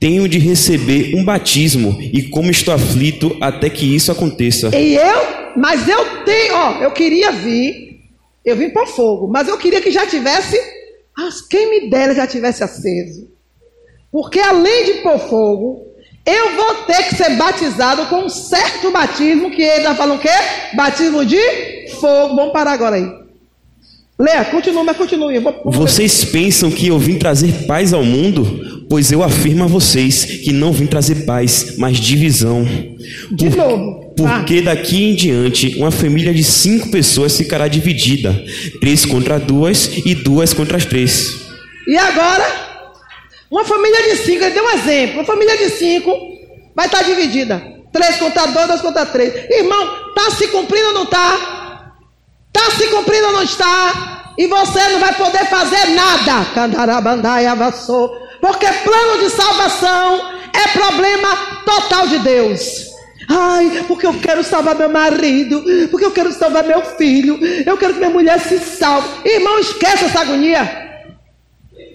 Tenho 0.02 0.26
de 0.26 0.36
receber 0.36 1.14
um 1.14 1.24
batismo, 1.24 1.96
e 2.00 2.24
como 2.24 2.50
estou 2.50 2.74
aflito 2.74 3.36
até 3.40 3.70
que 3.70 3.94
isso 3.94 4.10
aconteça. 4.10 4.76
E 4.76 4.96
eu, 4.96 5.52
mas 5.56 5.86
eu 5.88 6.24
tenho, 6.24 6.56
ó, 6.56 6.82
eu 6.82 6.90
queria 6.90 7.30
vir, 7.30 8.00
eu 8.44 8.56
vim 8.56 8.70
para 8.70 8.84
fogo, 8.84 9.28
mas 9.28 9.46
eu 9.46 9.56
queria 9.56 9.80
que 9.80 9.92
já 9.92 10.04
tivesse 10.04 10.60
as 11.16 11.40
quem 11.40 11.70
me 11.70 11.88
dera 11.88 12.16
já 12.16 12.26
tivesse 12.26 12.64
aceso. 12.64 13.30
Porque 14.10 14.40
além 14.40 14.86
de 14.86 14.92
pôr 15.02 15.20
fogo, 15.20 15.86
eu 16.26 16.56
vou 16.56 16.74
ter 16.84 17.04
que 17.04 17.14
ser 17.14 17.36
batizado 17.36 18.06
com 18.06 18.24
um 18.24 18.28
certo 18.28 18.90
batismo, 18.90 19.52
que 19.52 19.62
ele 19.62 19.82
está 19.82 19.94
falando 19.94 20.18
o 20.18 20.20
quê? 20.20 20.30
Batismo 20.74 21.24
de 21.24 21.38
fogo. 22.00 22.34
Vamos 22.34 22.52
parar 22.52 22.72
agora 22.72 22.96
aí. 22.96 23.22
Leia, 24.18 24.44
continua, 24.46 24.84
mas 24.84 24.96
continue. 24.96 25.38
Vou 25.38 25.72
vocês 25.72 26.24
pensam 26.24 26.70
que 26.70 26.88
eu 26.88 26.98
vim 26.98 27.18
trazer 27.18 27.66
paz 27.66 27.92
ao 27.92 28.04
mundo? 28.04 28.71
Pois 28.92 29.10
eu 29.10 29.22
afirmo 29.22 29.64
a 29.64 29.66
vocês 29.66 30.22
que 30.22 30.52
não 30.52 30.70
vim 30.70 30.86
trazer 30.86 31.24
paz, 31.24 31.78
mas 31.78 31.96
divisão. 31.96 32.62
De 33.30 33.48
Por, 33.48 33.56
novo. 33.56 34.12
Porque 34.14 34.58
ah. 34.58 34.64
daqui 34.64 35.04
em 35.04 35.14
diante, 35.14 35.78
uma 35.78 35.90
família 35.90 36.30
de 36.30 36.44
cinco 36.44 36.90
pessoas 36.90 37.34
ficará 37.34 37.68
dividida: 37.68 38.38
três 38.82 39.06
contra 39.06 39.40
duas 39.40 39.90
e 40.04 40.14
duas 40.14 40.52
contra 40.52 40.76
as 40.76 40.84
três. 40.84 41.40
E 41.88 41.96
agora? 41.96 42.44
Uma 43.50 43.64
família 43.64 44.10
de 44.10 44.16
cinco, 44.24 44.44
ele 44.44 44.50
deu 44.50 44.62
um 44.62 44.70
exemplo. 44.72 45.20
Uma 45.20 45.24
família 45.24 45.56
de 45.56 45.70
cinco 45.70 46.14
vai 46.76 46.84
estar 46.84 47.02
dividida: 47.02 47.62
três 47.90 48.16
contra 48.16 48.44
dois, 48.48 48.68
dois 48.68 48.82
contra 48.82 49.06
três. 49.06 49.32
Irmão, 49.50 49.90
está 50.08 50.32
se 50.32 50.48
cumprindo 50.48 50.88
ou 50.88 50.92
não 50.92 51.04
está? 51.04 51.94
Está 52.54 52.70
se 52.76 52.88
cumprindo 52.88 53.28
ou 53.28 53.32
não 53.32 53.42
está? 53.42 54.34
E 54.36 54.46
você 54.46 54.86
não 54.88 55.00
vai 55.00 55.14
poder 55.14 55.46
fazer 55.46 55.86
nada. 55.94 56.44
Porque 58.42 58.66
plano 58.66 59.20
de 59.20 59.30
salvação 59.30 60.32
é 60.52 60.68
problema 60.76 61.28
total 61.64 62.08
de 62.08 62.18
Deus. 62.18 62.90
Ai, 63.30 63.84
porque 63.86 64.04
eu 64.04 64.18
quero 64.18 64.42
salvar 64.42 64.74
meu 64.74 64.88
marido, 64.88 65.62
porque 65.92 66.04
eu 66.04 66.10
quero 66.10 66.32
salvar 66.32 66.64
meu 66.64 66.82
filho, 66.82 67.38
eu 67.64 67.78
quero 67.78 67.94
que 67.94 68.00
minha 68.00 68.10
mulher 68.10 68.40
se 68.40 68.58
salve. 68.58 69.08
Irmão, 69.24 69.60
esqueça 69.60 70.06
essa 70.06 70.22
agonia. 70.22 70.60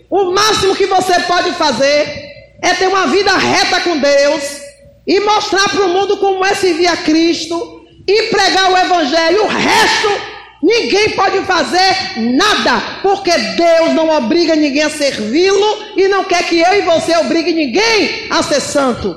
O 0.10 0.32
máximo 0.32 0.74
que 0.74 0.86
você 0.86 1.20
pode 1.24 1.52
fazer 1.52 2.32
é 2.64 2.74
ter 2.76 2.88
uma 2.88 3.08
vida 3.08 3.34
reta 3.34 3.82
com 3.82 3.98
Deus 3.98 4.62
e 5.06 5.20
mostrar 5.20 5.68
para 5.68 5.84
o 5.84 5.90
mundo 5.90 6.16
como 6.16 6.46
é 6.46 6.56
servir 6.56 6.88
a 6.88 6.96
Cristo 6.96 7.86
e 8.08 8.24
pregar 8.24 8.72
o 8.72 8.78
Evangelho. 8.78 9.44
O 9.44 9.48
resto 9.48 10.37
Ninguém 10.62 11.12
pode 11.12 11.40
fazer 11.42 12.20
nada, 12.36 13.00
porque 13.04 13.32
Deus 13.32 13.94
não 13.94 14.10
obriga 14.10 14.56
ninguém 14.56 14.84
a 14.84 14.90
servi-lo 14.90 15.78
e 15.96 16.08
não 16.08 16.24
quer 16.24 16.44
que 16.44 16.60
eu 16.60 16.74
e 16.74 16.82
você 16.82 17.16
obrigue 17.18 17.54
ninguém 17.54 18.28
a 18.30 18.42
ser 18.42 18.60
santo. 18.60 19.16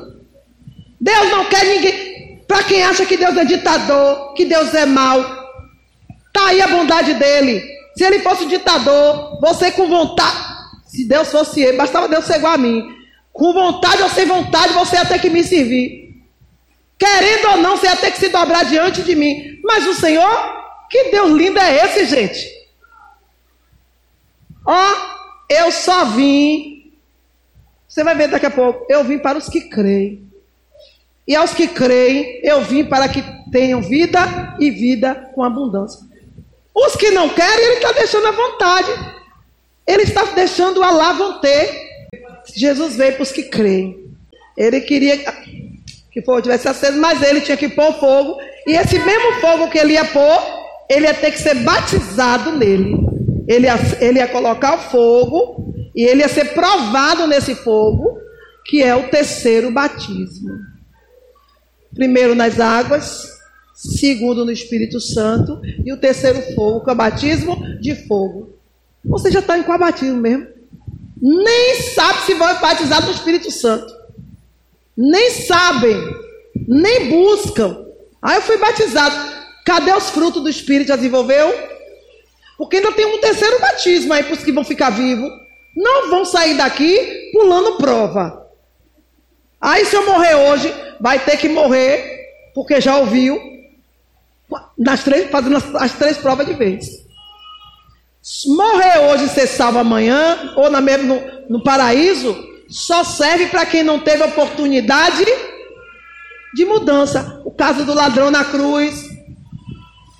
Deus 1.00 1.31
não 1.31 1.46
quer 1.46 1.64
ninguém. 1.64 2.44
Para 2.46 2.62
quem 2.64 2.83
acha 2.83 3.07
que 3.07 3.16
Deus 3.16 3.37
é 3.37 3.44
ditador, 3.44 4.35
que 4.35 4.44
Deus 4.44 4.74
é 4.74 4.85
mau, 4.85 5.22
tá 6.33 6.48
aí 6.48 6.61
a 6.61 6.68
bondade 6.68 7.14
dele. 7.14 7.62
Se 7.96 8.05
ele 8.05 8.18
fosse 8.20 8.44
ditador, 8.46 9.40
você 9.40 9.70
com 9.70 9.88
vontade. 9.88 10.50
Se 10.87 11.09
Deus 11.09 11.31
fosse 11.31 11.61
ele, 11.62 11.76
bastava 11.76 12.09
Deus 12.09 12.24
ser 12.24 12.37
igual 12.37 12.55
a 12.55 12.59
mim. 12.59 12.85
Com 13.33 13.53
vontade 13.53 14.03
ou 14.03 14.11
sem 14.11 14.26
vontade, 14.26 14.74
você 14.74 14.96
ia 14.96 15.05
ter 15.05 15.20
que 15.20 15.31
me 15.31 15.42
servir. 15.44 16.11
Querendo 16.98 17.50
ou 17.53 17.57
não, 17.59 17.76
você 17.76 17.87
ia 17.87 17.96
ter 17.96 18.11
que 18.11 18.18
se 18.18 18.29
dobrar 18.29 18.64
diante 18.64 19.03
de 19.03 19.14
mim. 19.14 19.61
Mas 19.64 19.87
o 19.87 19.94
Senhor, 19.94 20.59
que 20.90 21.11
Deus 21.11 21.31
lindo 21.31 21.59
é 21.59 21.85
esse, 21.85 22.05
gente? 22.07 22.61
Ó, 24.66 24.92
eu 25.48 25.70
só 25.70 26.05
vim. 26.07 26.92
Você 27.88 28.05
vai 28.05 28.14
ver 28.14 28.29
daqui 28.29 28.46
a 28.46 28.50
pouco. 28.50 28.87
Eu 28.88 29.05
vim 29.05 29.18
para 29.18 29.38
os 29.38 29.48
que 29.48 29.62
creem. 29.62 30.29
E 31.26 31.37
aos 31.37 31.55
que 31.55 31.68
creem, 31.68 32.40
eu 32.42 32.62
vim 32.62 32.85
para 32.85 33.09
que 33.09 33.22
tenham 33.53 33.81
vida 33.81 34.57
e 34.59 34.70
vida 34.70 35.31
com 35.33 35.44
abundância. 35.44 36.00
Os 36.74 36.96
que 36.96 37.11
não 37.11 37.29
querem, 37.29 37.64
ele 37.66 37.76
está 37.76 37.92
deixando 37.92 38.26
à 38.26 38.33
vontade. 38.33 38.90
Ele 39.87 40.03
está 40.03 40.24
deixando 40.24 40.83
a 40.83 40.90
lá 40.90 41.12
vão 41.12 41.40
ter. 41.40 41.88
Jesus 42.55 42.96
veio 42.96 43.14
para 43.14 43.22
os 43.22 43.33
que 43.33 43.44
creem. 43.44 44.11
Ele 44.57 44.81
queria 44.81 45.18
que 46.11 46.20
o 46.20 46.24
fogo 46.24 46.42
tivesse 46.42 46.68
aceso, 46.68 47.00
mas 47.00 47.22
ele 47.22 47.40
tinha 47.40 47.57
que 47.57 47.68
pôr 47.68 47.92
fogo. 47.94 48.40
E 48.66 48.72
esse 48.72 48.98
mesmo 48.98 49.40
fogo 49.40 49.70
que 49.70 49.79
ele 49.79 49.94
ia 49.94 50.05
pôr, 50.05 50.59
ele 50.90 51.07
ia 51.07 51.14
ter 51.14 51.31
que 51.31 51.38
ser 51.38 51.55
batizado 51.55 52.57
nele. 52.57 52.96
Ele 53.46 53.66
ia, 53.66 53.79
ele 54.00 54.18
ia 54.18 54.26
colocar 54.26 54.74
o 54.74 54.90
fogo 54.90 55.72
e 55.94 56.03
ele 56.03 56.20
ia 56.20 56.29
ser 56.29 56.53
provado 56.53 57.29
nesse 57.29 57.55
fogo, 57.55 58.18
que 58.66 58.83
é 58.83 58.94
o 58.94 59.09
terceiro 59.09 59.70
batismo. 59.70 60.50
Primeiro 61.94 62.35
nas 62.35 62.59
águas, 62.59 63.38
segundo 63.72 64.44
no 64.44 64.50
Espírito 64.50 65.00
Santo, 65.00 65.61
e 65.85 65.92
o 65.92 65.96
terceiro 65.96 66.42
fogo, 66.55 66.85
que 66.85 66.90
é 66.90 66.92
o 66.92 66.96
batismo 66.96 67.57
de 67.81 67.94
fogo. 68.07 68.50
Você 69.05 69.31
já 69.31 69.38
está 69.38 69.57
em 69.57 69.62
qual 69.62 69.79
batismo 69.79 70.16
mesmo? 70.16 70.48
Nem 71.22 71.83
sabe 71.94 72.22
se 72.22 72.35
vai 72.35 72.61
batizar 72.61 73.05
no 73.05 73.12
Espírito 73.12 73.50
Santo. 73.50 73.92
Nem 74.96 75.31
sabem, 75.31 75.96
nem 76.66 77.11
buscam. 77.11 77.87
Aí 78.20 78.37
eu 78.37 78.42
fui 78.42 78.59
batizado. 78.59 79.39
Cadê 79.70 79.92
os 79.92 80.11
frutos 80.11 80.42
do 80.42 80.48
Espírito? 80.48 80.88
Já 80.88 80.96
desenvolveu? 80.96 81.54
Porque 82.59 82.78
ainda 82.78 82.90
tem 82.90 83.06
um 83.06 83.20
terceiro 83.20 83.61
batismo 83.61 84.12
aí 84.12 84.24
para 84.24 84.35
os 84.35 84.42
que 84.42 84.50
vão 84.50 84.64
ficar 84.64 84.90
vivos. 84.90 85.30
Não 85.76 86.11
vão 86.11 86.24
sair 86.24 86.56
daqui 86.56 87.30
pulando 87.33 87.76
prova. 87.76 88.48
Aí 89.61 89.87
se 89.87 89.94
eu 89.94 90.04
morrer 90.04 90.35
hoje, 90.35 90.74
vai 91.00 91.20
ter 91.20 91.37
que 91.37 91.48
morrer, 91.48 92.33
porque 92.52 92.80
já 92.80 92.96
ouviu, 92.96 93.40
nas 94.76 95.04
três, 95.04 95.30
fazendo 95.30 95.59
as, 95.59 95.74
as 95.76 95.92
três 95.92 96.18
provas 96.18 96.48
de 96.48 96.54
vez. 96.54 96.88
Morrer 98.48 98.98
hoje 99.09 99.26
e 99.26 99.28
ser 99.28 99.46
salvo 99.46 99.78
amanhã, 99.78 100.52
ou 100.56 100.68
na 100.68 100.80
mesmo 100.80 101.14
no, 101.14 101.59
no 101.59 101.62
paraíso, 101.62 102.37
só 102.68 103.04
serve 103.04 103.46
para 103.46 103.64
quem 103.64 103.85
não 103.85 104.00
teve 104.00 104.24
oportunidade 104.24 105.24
de 106.54 106.64
mudança. 106.64 107.40
O 107.44 107.52
caso 107.52 107.85
do 107.85 107.94
ladrão 107.94 108.33
na 108.33 108.44
cruz. 108.44 109.09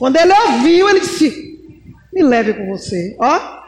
Quando 0.01 0.17
ele 0.17 0.33
ouviu, 0.33 0.89
ele 0.89 1.01
disse: 1.01 1.61
Me 2.11 2.23
leve 2.23 2.55
com 2.55 2.67
você. 2.69 3.15
Ó. 3.21 3.61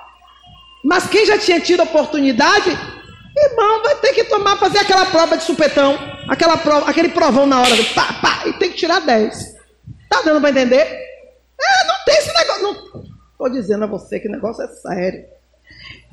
Mas 0.83 1.07
quem 1.07 1.27
já 1.27 1.39
tinha 1.39 1.61
tido 1.61 1.83
oportunidade, 1.83 2.71
irmão, 2.71 3.83
vai 3.83 3.97
ter 3.97 4.15
que 4.15 4.25
tomar, 4.25 4.57
fazer 4.57 4.79
aquela 4.79 5.05
prova 5.05 5.37
de 5.37 5.45
supetão, 5.45 5.97
aquela 6.27 6.57
prova, 6.57 6.91
aquele 6.91 7.11
provão 7.11 7.47
na 7.47 7.61
hora 7.61 7.77
do 7.77 7.85
pá, 7.95 8.15
pá, 8.15 8.43
e 8.47 8.55
tem 8.55 8.71
que 8.71 8.79
tirar 8.79 9.01
10. 9.01 9.57
Tá 10.09 10.23
dando 10.25 10.41
para 10.41 10.51
entender? 10.51 10.79
É, 10.81 11.87
não 11.87 11.95
tem 12.07 12.17
esse 12.17 12.35
negócio. 12.35 12.63
Não 12.63 12.73
estou 13.33 13.51
dizendo 13.51 13.85
a 13.85 13.87
você 13.87 14.19
que 14.19 14.27
o 14.27 14.33
negócio 14.33 14.65
é 14.65 14.69
sério. 14.69 15.25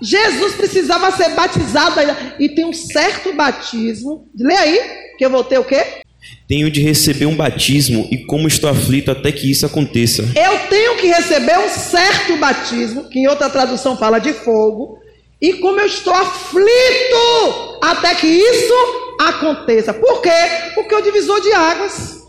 Jesus 0.02 0.56
precisava 0.56 1.12
ser 1.12 1.30
batizado 1.30 1.96
e 2.38 2.50
tem 2.50 2.66
um 2.66 2.74
certo 2.74 3.34
batismo. 3.34 4.30
Lê 4.38 4.56
aí, 4.56 5.16
que 5.18 5.26
eu 5.26 5.30
vou 5.30 5.46
ter 5.46 5.60
o 5.60 5.64
quê? 5.64 6.02
Tenho 6.48 6.70
de 6.70 6.82
receber 6.82 7.26
um 7.26 7.36
batismo 7.36 8.08
e 8.12 8.18
como 8.26 8.48
estou 8.48 8.70
aflito 8.70 9.12
até 9.12 9.32
que 9.32 9.50
isso 9.50 9.66
aconteça. 9.66 10.24
Eu 10.36 10.68
tenho 10.70 10.98
que 10.98 11.08
receber 11.08 11.58
um 11.60 11.70
certo 11.70 12.38
batismo, 12.38 13.10
que 13.10 13.20
em 13.20 13.28
outra 13.28 13.50
tradução 13.50 13.98
fala 13.98 14.20
de 14.20 14.34
fogo, 14.34 15.00
e 15.42 15.54
como 15.54 15.80
eu 15.80 15.86
estou 15.86 16.14
aflito 16.14 17.80
até 17.82 18.16
que 18.16 18.28
isso 18.28 18.74
aconteça. 19.20 19.94
Por 19.94 20.22
quê? 20.22 20.30
Porque 20.76 20.96
o 20.96 21.02
divisor 21.02 21.40
de 21.42 21.54
águas. 21.54 22.20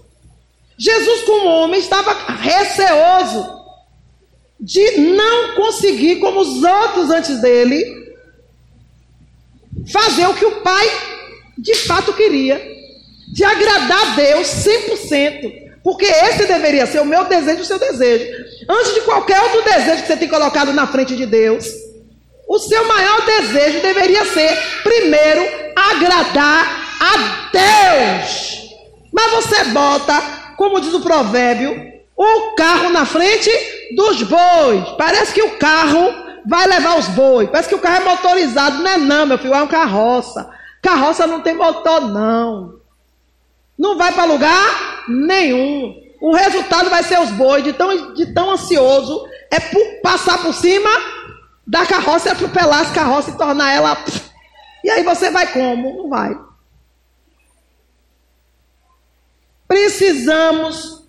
Jesus, 0.79 1.23
como 1.23 1.49
homem, 1.49 1.81
estava 1.81 2.13
receoso 2.35 3.61
de 4.59 4.99
não 4.99 5.55
conseguir, 5.55 6.17
como 6.17 6.41
os 6.41 6.63
outros 6.63 7.11
antes 7.11 7.41
dele, 7.41 7.85
fazer 9.91 10.27
o 10.27 10.35
que 10.35 10.45
o 10.45 10.61
pai 10.61 10.87
de 11.57 11.75
fato 11.75 12.13
queria, 12.13 12.61
de 13.33 13.45
agradar 13.45 14.13
a 14.13 14.15
Deus 14.15 14.47
100%. 14.49 15.71
Porque 15.83 16.05
esse 16.05 16.45
deveria 16.47 16.87
ser 16.87 17.01
o 17.01 17.07
meu 17.07 17.25
desejo 17.25 17.63
o 17.63 17.65
seu 17.65 17.79
desejo. 17.79 18.27
Antes 18.69 18.95
de 18.95 19.01
qualquer 19.01 19.41
outro 19.43 19.63
desejo 19.63 20.03
que 20.03 20.09
você 20.09 20.17
tem 20.17 20.29
colocado 20.29 20.73
na 20.73 20.87
frente 20.87 21.17
de 21.17 21.25
Deus, 21.25 21.67
o 22.47 22.59
seu 22.59 22.87
maior 22.87 23.25
desejo 23.25 23.81
deveria 23.81 24.25
ser, 24.27 24.59
primeiro, 24.83 25.43
agradar 25.75 26.99
a 27.01 27.51
Deus. 27.51 28.71
Mas 29.13 29.33
você 29.33 29.65
bota, 29.65 30.21
como 30.57 30.81
diz 30.81 30.93
o 30.93 31.01
provérbio, 31.01 31.91
o 32.17 32.55
carro 32.55 32.91
na 32.91 33.07
frente 33.07 33.51
dos 33.97 34.23
bois. 34.23 34.89
Parece 34.99 35.33
que 35.33 35.43
o 35.43 35.57
carro 35.57 36.13
vai 36.47 36.67
levar 36.67 36.99
os 36.99 37.09
bois. 37.09 37.49
Parece 37.49 37.69
que 37.69 37.75
o 37.75 37.81
carro 37.81 38.03
é 38.03 38.11
motorizado. 38.11 38.83
Não 38.83 38.91
é 38.91 38.99
não, 38.99 39.27
meu 39.27 39.39
filho, 39.39 39.55
é 39.55 39.63
um 39.63 39.67
carroça. 39.67 40.51
Carroça 40.83 41.27
não 41.27 41.41
tem 41.41 41.55
motor, 41.55 42.09
não. 42.09 42.80
Não 43.81 43.97
vai 43.97 44.13
para 44.13 44.25
lugar 44.25 45.05
nenhum. 45.09 45.97
O 46.21 46.35
resultado 46.35 46.91
vai 46.91 47.03
ser 47.03 47.19
os 47.19 47.31
bois, 47.31 47.65
de 47.65 47.73
tão, 47.73 48.13
de 48.13 48.27
tão 48.35 48.51
ansioso, 48.51 49.27
é 49.51 49.59
por, 49.59 50.03
passar 50.03 50.43
por 50.43 50.53
cima 50.53 50.91
da 51.67 51.87
carroça 51.87 52.29
e 52.29 52.33
atropelar 52.33 52.81
as 52.81 52.91
carroças 52.91 53.33
e 53.33 53.39
tornar 53.39 53.73
ela. 53.73 53.97
E 54.85 54.91
aí 54.91 55.03
você 55.03 55.31
vai 55.31 55.51
como? 55.51 55.97
Não 55.97 56.11
vai. 56.11 56.39
Precisamos 59.67 61.09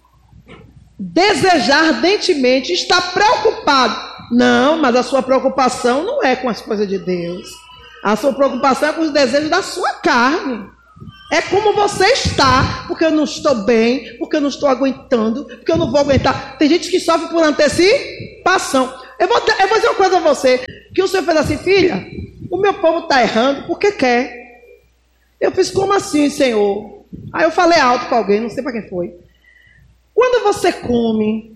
desejar 0.98 1.96
ardentemente, 1.96 2.72
estar 2.72 3.12
preocupado. 3.12 4.12
Não, 4.32 4.78
mas 4.78 4.96
a 4.96 5.04
sua 5.04 5.22
preocupação 5.22 6.06
não 6.06 6.24
é 6.24 6.38
com 6.38 6.48
as 6.48 6.62
coisas 6.62 6.88
de 6.88 6.98
Deus. 6.98 7.50
A 8.02 8.16
sua 8.16 8.32
preocupação 8.32 8.88
é 8.88 8.94
com 8.94 9.02
os 9.02 9.12
desejos 9.12 9.50
da 9.50 9.62
sua 9.62 9.96
carne. 9.96 10.70
É 11.32 11.42
como 11.44 11.74
você 11.74 12.08
está, 12.08 12.84
porque 12.90 13.06
eu 13.06 13.12
não 13.12 13.24
estou 13.24 13.64
bem, 13.64 14.18
porque 14.18 14.36
eu 14.36 14.42
não 14.42 14.50
estou 14.50 14.68
aguentando, 14.68 15.46
porque 15.46 15.72
eu 15.72 15.78
não 15.78 15.90
vou 15.90 16.02
aguentar. 16.02 16.58
Tem 16.58 16.68
gente 16.68 16.92
que 16.92 17.00
sofre 17.00 17.30
por 17.30 17.42
antecipação. 17.42 18.94
Eu 19.18 19.30
vou, 19.30 19.38
eu 19.38 19.68
vou 19.70 19.78
dizer 19.78 19.88
uma 19.88 19.96
coisa 19.96 20.18
a 20.18 20.20
você: 20.20 20.58
que 20.94 21.02
o 21.02 21.08
Senhor 21.08 21.24
fez 21.24 21.38
assim, 21.38 21.58
filha, 21.58 22.06
o 22.52 22.58
meu 22.58 22.74
povo 22.74 23.06
está 23.06 23.22
errando 23.22 23.66
porque 23.66 23.94
quer. 23.94 24.42
Eu 25.40 25.54
fiz 25.54 25.72
como 25.72 25.94
assim, 25.94 26.30
Senhor? 26.30 27.06
Aí 27.32 27.46
eu 27.46 27.52
falei 27.52 27.80
alto 27.80 28.08
para 28.08 28.18
alguém, 28.18 28.42
não 28.42 28.50
sei 28.50 28.62
para 28.62 28.74
quem 28.74 28.90
foi. 28.90 29.16
Quando 30.14 30.44
você 30.44 30.74
come, 30.74 31.56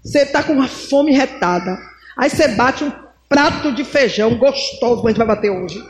você 0.00 0.20
está 0.20 0.44
com 0.44 0.52
uma 0.52 0.68
fome 0.68 1.10
retada. 1.10 1.76
Aí 2.16 2.30
você 2.30 2.46
bate 2.48 2.84
um 2.84 2.92
prato 3.28 3.72
de 3.72 3.82
feijão 3.82 4.38
gostoso, 4.38 4.96
como 4.96 5.08
a 5.08 5.10
gente 5.10 5.18
vai 5.18 5.26
bater 5.26 5.50
hoje. 5.50 5.82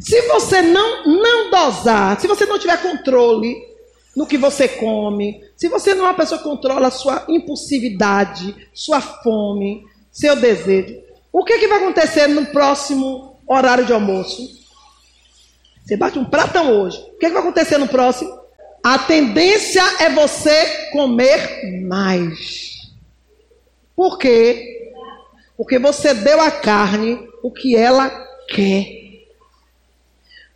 Se 0.00 0.20
você 0.22 0.62
não, 0.62 1.06
não 1.06 1.50
dosar, 1.50 2.20
se 2.20 2.26
você 2.26 2.46
não 2.46 2.58
tiver 2.58 2.80
controle 2.82 3.56
no 4.16 4.26
que 4.26 4.36
você 4.36 4.68
come, 4.68 5.42
se 5.56 5.68
você 5.68 5.94
não 5.94 6.04
é 6.06 6.08
uma 6.08 6.14
pessoa 6.14 6.38
que 6.38 6.44
controla 6.44 6.90
sua 6.90 7.24
impulsividade, 7.28 8.54
sua 8.74 9.00
fome, 9.00 9.84
seu 10.10 10.36
desejo, 10.36 10.96
o 11.32 11.44
que, 11.44 11.58
que 11.58 11.68
vai 11.68 11.78
acontecer 11.78 12.26
no 12.26 12.46
próximo 12.46 13.40
horário 13.46 13.84
de 13.84 13.92
almoço? 13.92 14.58
Você 15.84 15.96
bate 15.96 16.18
um 16.18 16.24
pratão 16.24 16.80
hoje. 16.80 16.98
O 16.98 17.18
que, 17.18 17.26
que 17.26 17.32
vai 17.32 17.42
acontecer 17.42 17.78
no 17.78 17.88
próximo? 17.88 18.38
a 18.82 18.98
tendência 18.98 19.82
é 20.00 20.10
você 20.10 20.90
comer 20.92 21.82
mais. 21.82 22.92
Por 23.94 24.18
quê? 24.18 24.92
Porque 25.56 25.78
você 25.78 26.14
deu 26.14 26.40
à 26.40 26.50
carne 26.50 27.18
o 27.42 27.50
que 27.50 27.76
ela 27.76 28.08
quer. 28.48 28.97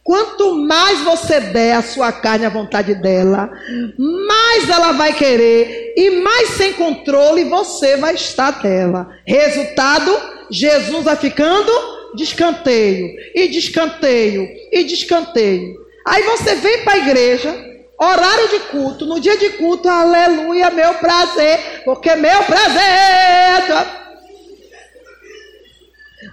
Quanto 0.04 0.56
mais 0.56 1.00
você 1.00 1.38
der 1.38 1.74
à 1.74 1.82
sua 1.82 2.10
carne 2.10 2.44
a 2.44 2.50
vontade 2.50 2.94
dela, 2.94 3.50
mais 3.96 4.68
ela 4.68 4.92
vai 4.92 5.12
querer 5.12 5.94
e 5.96 6.10
mais 6.22 6.50
sem 6.50 6.72
controle 6.72 7.44
você 7.44 7.96
vai 7.96 8.14
estar 8.14 8.62
dela. 8.62 9.10
Resultado: 9.24 10.10
Jesus 10.50 11.04
vai 11.04 11.16
ficando 11.16 11.72
de 12.14 12.24
escanteio, 12.24 13.08
e 13.34 13.48
de 13.48 13.58
escanteio, 13.58 14.48
e 14.72 14.84
de 14.84 14.94
escanteio. 14.94 15.76
Aí 16.04 16.22
você 16.24 16.56
vem 16.56 16.82
para 16.82 16.94
a 16.94 16.98
igreja, 16.98 17.72
Horário 18.02 18.48
de 18.48 18.58
culto, 18.58 19.06
no 19.06 19.20
dia 19.20 19.36
de 19.36 19.50
culto, 19.50 19.88
aleluia, 19.88 20.70
meu 20.70 20.94
prazer, 20.94 21.82
porque 21.84 22.16
meu 22.16 22.42
prazer. 22.42 24.01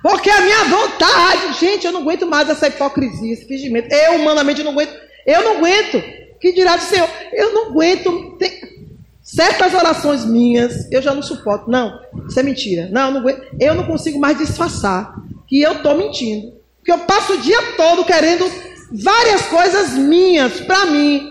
Porque 0.02 0.30
a 0.30 0.42
minha 0.42 0.64
vontade, 0.66 1.60
gente, 1.60 1.86
eu 1.86 1.92
não 1.92 2.02
aguento 2.02 2.26
mais 2.26 2.50
essa 2.50 2.68
hipocrisia, 2.68 3.34
esse 3.34 3.46
fingimento. 3.46 3.94
Eu, 3.94 4.16
humanamente, 4.16 4.64
não 4.64 4.72
aguento. 4.72 4.96
Eu 5.26 5.44
não 5.44 5.58
aguento. 5.58 6.02
Que 6.40 6.54
dirá 6.54 6.78
do 6.78 6.84
Senhor? 6.84 7.10
Eu 7.34 7.54
não 7.54 7.70
aguento. 7.70 8.36
Tem... 8.38 8.80
Certas 9.22 9.76
orações 9.76 10.26
minhas, 10.26 10.92
eu 10.92 11.02
já 11.02 11.14
não 11.14 11.22
suporto. 11.22 11.70
Não, 11.70 12.00
isso 12.28 12.40
é 12.40 12.44
mentira. 12.44 12.90
Não, 12.92 13.08
eu 13.08 13.12
não, 13.12 13.20
aguento. 13.20 13.46
eu 13.60 13.76
não 13.76 13.86
consigo 13.86 14.18
mais 14.18 14.38
disfarçar 14.38 15.14
que 15.48 15.62
eu 15.62 15.74
estou 15.74 15.96
mentindo. 15.96 16.54
Porque 16.78 16.92
eu 16.92 17.00
passo 17.00 17.34
o 17.34 17.38
dia 17.38 17.62
todo 17.78 18.06
querendo 18.06 18.50
várias 18.92 19.44
coisas 19.44 19.94
minhas 19.94 20.62
para 20.62 20.88
mim. 20.88 21.30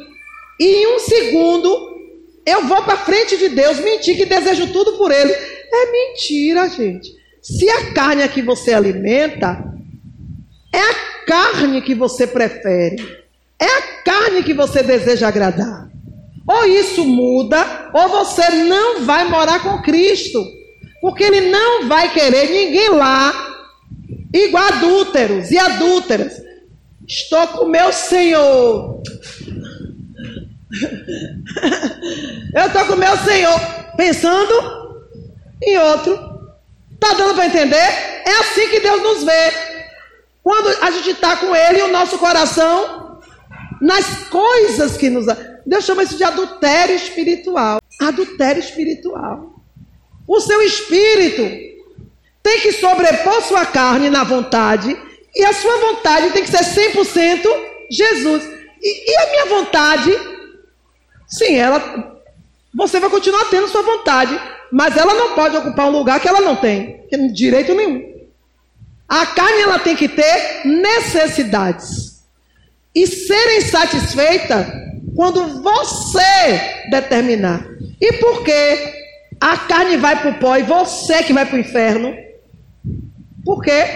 E 0.60 0.64
em 0.64 0.94
um 0.94 0.98
segundo, 1.00 1.98
eu 2.46 2.66
vou 2.66 2.82
para 2.82 2.98
frente 2.98 3.36
de 3.36 3.48
Deus 3.48 3.80
mentir 3.80 4.16
que 4.16 4.26
desejo 4.26 4.72
tudo 4.72 4.92
por 4.96 5.10
Ele. 5.10 5.32
É 5.32 5.90
mentira, 5.90 6.68
gente. 6.68 7.17
Se 7.42 7.68
a 7.68 7.92
carne 7.92 8.22
é 8.22 8.28
que 8.28 8.42
você 8.42 8.72
alimenta, 8.72 9.64
é 10.72 10.80
a 10.80 10.94
carne 11.26 11.82
que 11.82 11.94
você 11.94 12.26
prefere. 12.26 12.96
É 13.58 13.66
a 13.66 14.02
carne 14.04 14.42
que 14.42 14.54
você 14.54 14.82
deseja 14.82 15.28
agradar. 15.28 15.88
Ou 16.46 16.64
isso 16.64 17.04
muda, 17.04 17.90
ou 17.92 18.08
você 18.08 18.48
não 18.64 19.04
vai 19.04 19.28
morar 19.28 19.62
com 19.62 19.82
Cristo. 19.82 20.42
Porque 21.00 21.24
Ele 21.24 21.50
não 21.50 21.88
vai 21.88 22.12
querer 22.12 22.50
ninguém 22.50 22.90
lá, 22.90 23.32
igual 24.32 24.64
adúlteros 24.64 25.50
e 25.50 25.58
adúlteras. 25.58 26.32
Estou 27.06 27.46
com 27.48 27.66
meu 27.66 27.92
Senhor. 27.92 29.02
Eu 32.54 32.66
estou 32.66 32.84
com 32.86 32.96
meu 32.96 33.16
Senhor 33.18 33.58
pensando 33.96 34.98
em 35.62 35.78
outro. 35.78 36.27
Está 37.00 37.14
dando 37.14 37.34
para 37.34 37.46
entender? 37.46 37.76
É 37.76 38.40
assim 38.40 38.68
que 38.68 38.80
Deus 38.80 39.02
nos 39.02 39.24
vê. 39.24 39.52
Quando 40.42 40.68
a 40.82 40.90
gente 40.90 41.10
está 41.10 41.36
com 41.36 41.54
Ele, 41.54 41.82
o 41.82 41.88
nosso 41.88 42.18
coração 42.18 43.20
nas 43.80 44.24
coisas 44.28 44.96
que 44.96 45.08
nos. 45.08 45.26
Deus 45.64 45.84
chama 45.84 46.02
isso 46.02 46.16
de 46.16 46.24
adultério 46.24 46.96
espiritual. 46.96 47.80
Adultério 48.00 48.60
espiritual. 48.60 49.54
O 50.26 50.40
seu 50.40 50.60
espírito 50.62 51.42
tem 52.42 52.60
que 52.60 52.72
sobrepor 52.72 53.42
sua 53.42 53.66
carne 53.66 54.10
na 54.10 54.24
vontade, 54.24 54.96
e 55.34 55.44
a 55.44 55.52
sua 55.52 55.76
vontade 55.78 56.30
tem 56.30 56.42
que 56.42 56.50
ser 56.50 56.92
100% 56.92 57.46
Jesus. 57.90 58.44
E, 58.82 59.12
e 59.12 59.16
a 59.16 59.30
minha 59.30 59.46
vontade 59.46 60.38
Sim, 61.28 61.56
ela. 61.56 62.18
Você 62.74 62.98
vai 62.98 63.10
continuar 63.10 63.44
tendo 63.50 63.68
sua 63.68 63.82
vontade, 63.82 64.38
mas 64.70 64.96
ela 64.96 65.14
não 65.14 65.34
pode 65.34 65.56
ocupar 65.56 65.86
um 65.86 65.98
lugar 65.98 66.20
que 66.20 66.28
ela 66.28 66.40
não 66.40 66.56
tem, 66.56 67.06
direito 67.32 67.74
nenhum. 67.74 68.18
A 69.08 69.24
carne 69.26 69.62
ela 69.62 69.78
tem 69.78 69.96
que 69.96 70.08
ter 70.08 70.66
necessidades 70.66 72.22
e 72.94 73.06
serem 73.06 73.62
satisfeitas 73.62 74.66
quando 75.16 75.62
você 75.62 76.90
determinar. 76.90 77.66
E 78.00 78.12
por 78.14 78.44
que 78.44 78.98
a 79.40 79.56
carne 79.56 79.96
vai 79.96 80.20
para 80.20 80.30
o 80.30 80.38
pó 80.38 80.56
e 80.56 80.62
você 80.62 81.22
que 81.22 81.32
vai 81.32 81.46
para 81.46 81.56
o 81.56 81.60
inferno? 81.60 82.14
Por 83.44 83.62
quê? 83.62 83.86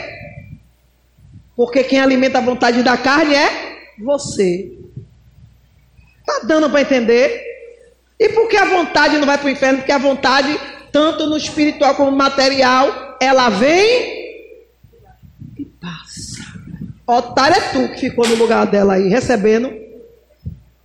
Porque 1.54 1.84
quem 1.84 2.00
alimenta 2.00 2.38
a 2.38 2.42
vontade 2.42 2.82
da 2.82 2.96
carne 2.96 3.34
é 3.34 3.92
você. 3.98 4.72
Está 6.20 6.46
dando 6.46 6.70
para 6.70 6.80
entender? 6.80 7.42
E 8.18 8.28
por 8.28 8.48
que 8.48 8.56
a 8.56 8.64
vontade 8.64 9.18
não 9.18 9.26
vai 9.26 9.38
para 9.38 9.46
o 9.46 9.50
inferno? 9.50 9.78
Porque 9.78 9.92
a 9.92 9.98
vontade, 9.98 10.58
tanto 10.92 11.26
no 11.26 11.36
espiritual 11.36 11.94
como 11.94 12.10
no 12.10 12.16
material, 12.16 13.16
ela 13.20 13.48
vem 13.48 14.22
e 15.58 15.64
passa. 15.80 16.42
Otário 17.06 17.56
é 17.56 17.60
tu 17.72 17.88
que 17.94 18.10
ficou 18.10 18.26
no 18.26 18.36
lugar 18.36 18.66
dela 18.66 18.94
aí, 18.94 19.08
recebendo 19.08 19.72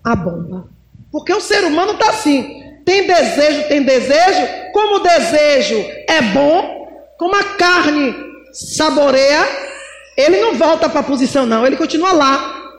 a 0.04 0.16
bomba. 0.16 0.70
Porque 1.12 1.34
o 1.34 1.42
ser 1.42 1.64
humano 1.64 1.94
está 1.94 2.10
assim. 2.10 2.64
Tem 2.86 3.06
desejo, 3.06 3.68
tem 3.68 3.84
desejo. 3.84 4.48
Como 4.74 4.96
o 4.96 5.00
desejo 5.00 5.78
é 6.08 6.22
bom, 6.34 6.88
como 7.18 7.36
a 7.36 7.44
carne 7.44 8.16
saboreia, 8.54 9.46
ele 10.16 10.42
não 10.42 10.56
volta 10.56 10.90
para 10.90 11.02
a 11.02 11.04
posição, 11.04 11.46
não. 11.46 11.66
Ele 11.66 11.78
continua 11.78 12.14
lá, 12.14 12.72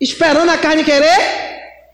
esperando 0.00 0.50
a 0.50 0.58
carne 0.58 0.84
querer 0.84 1.41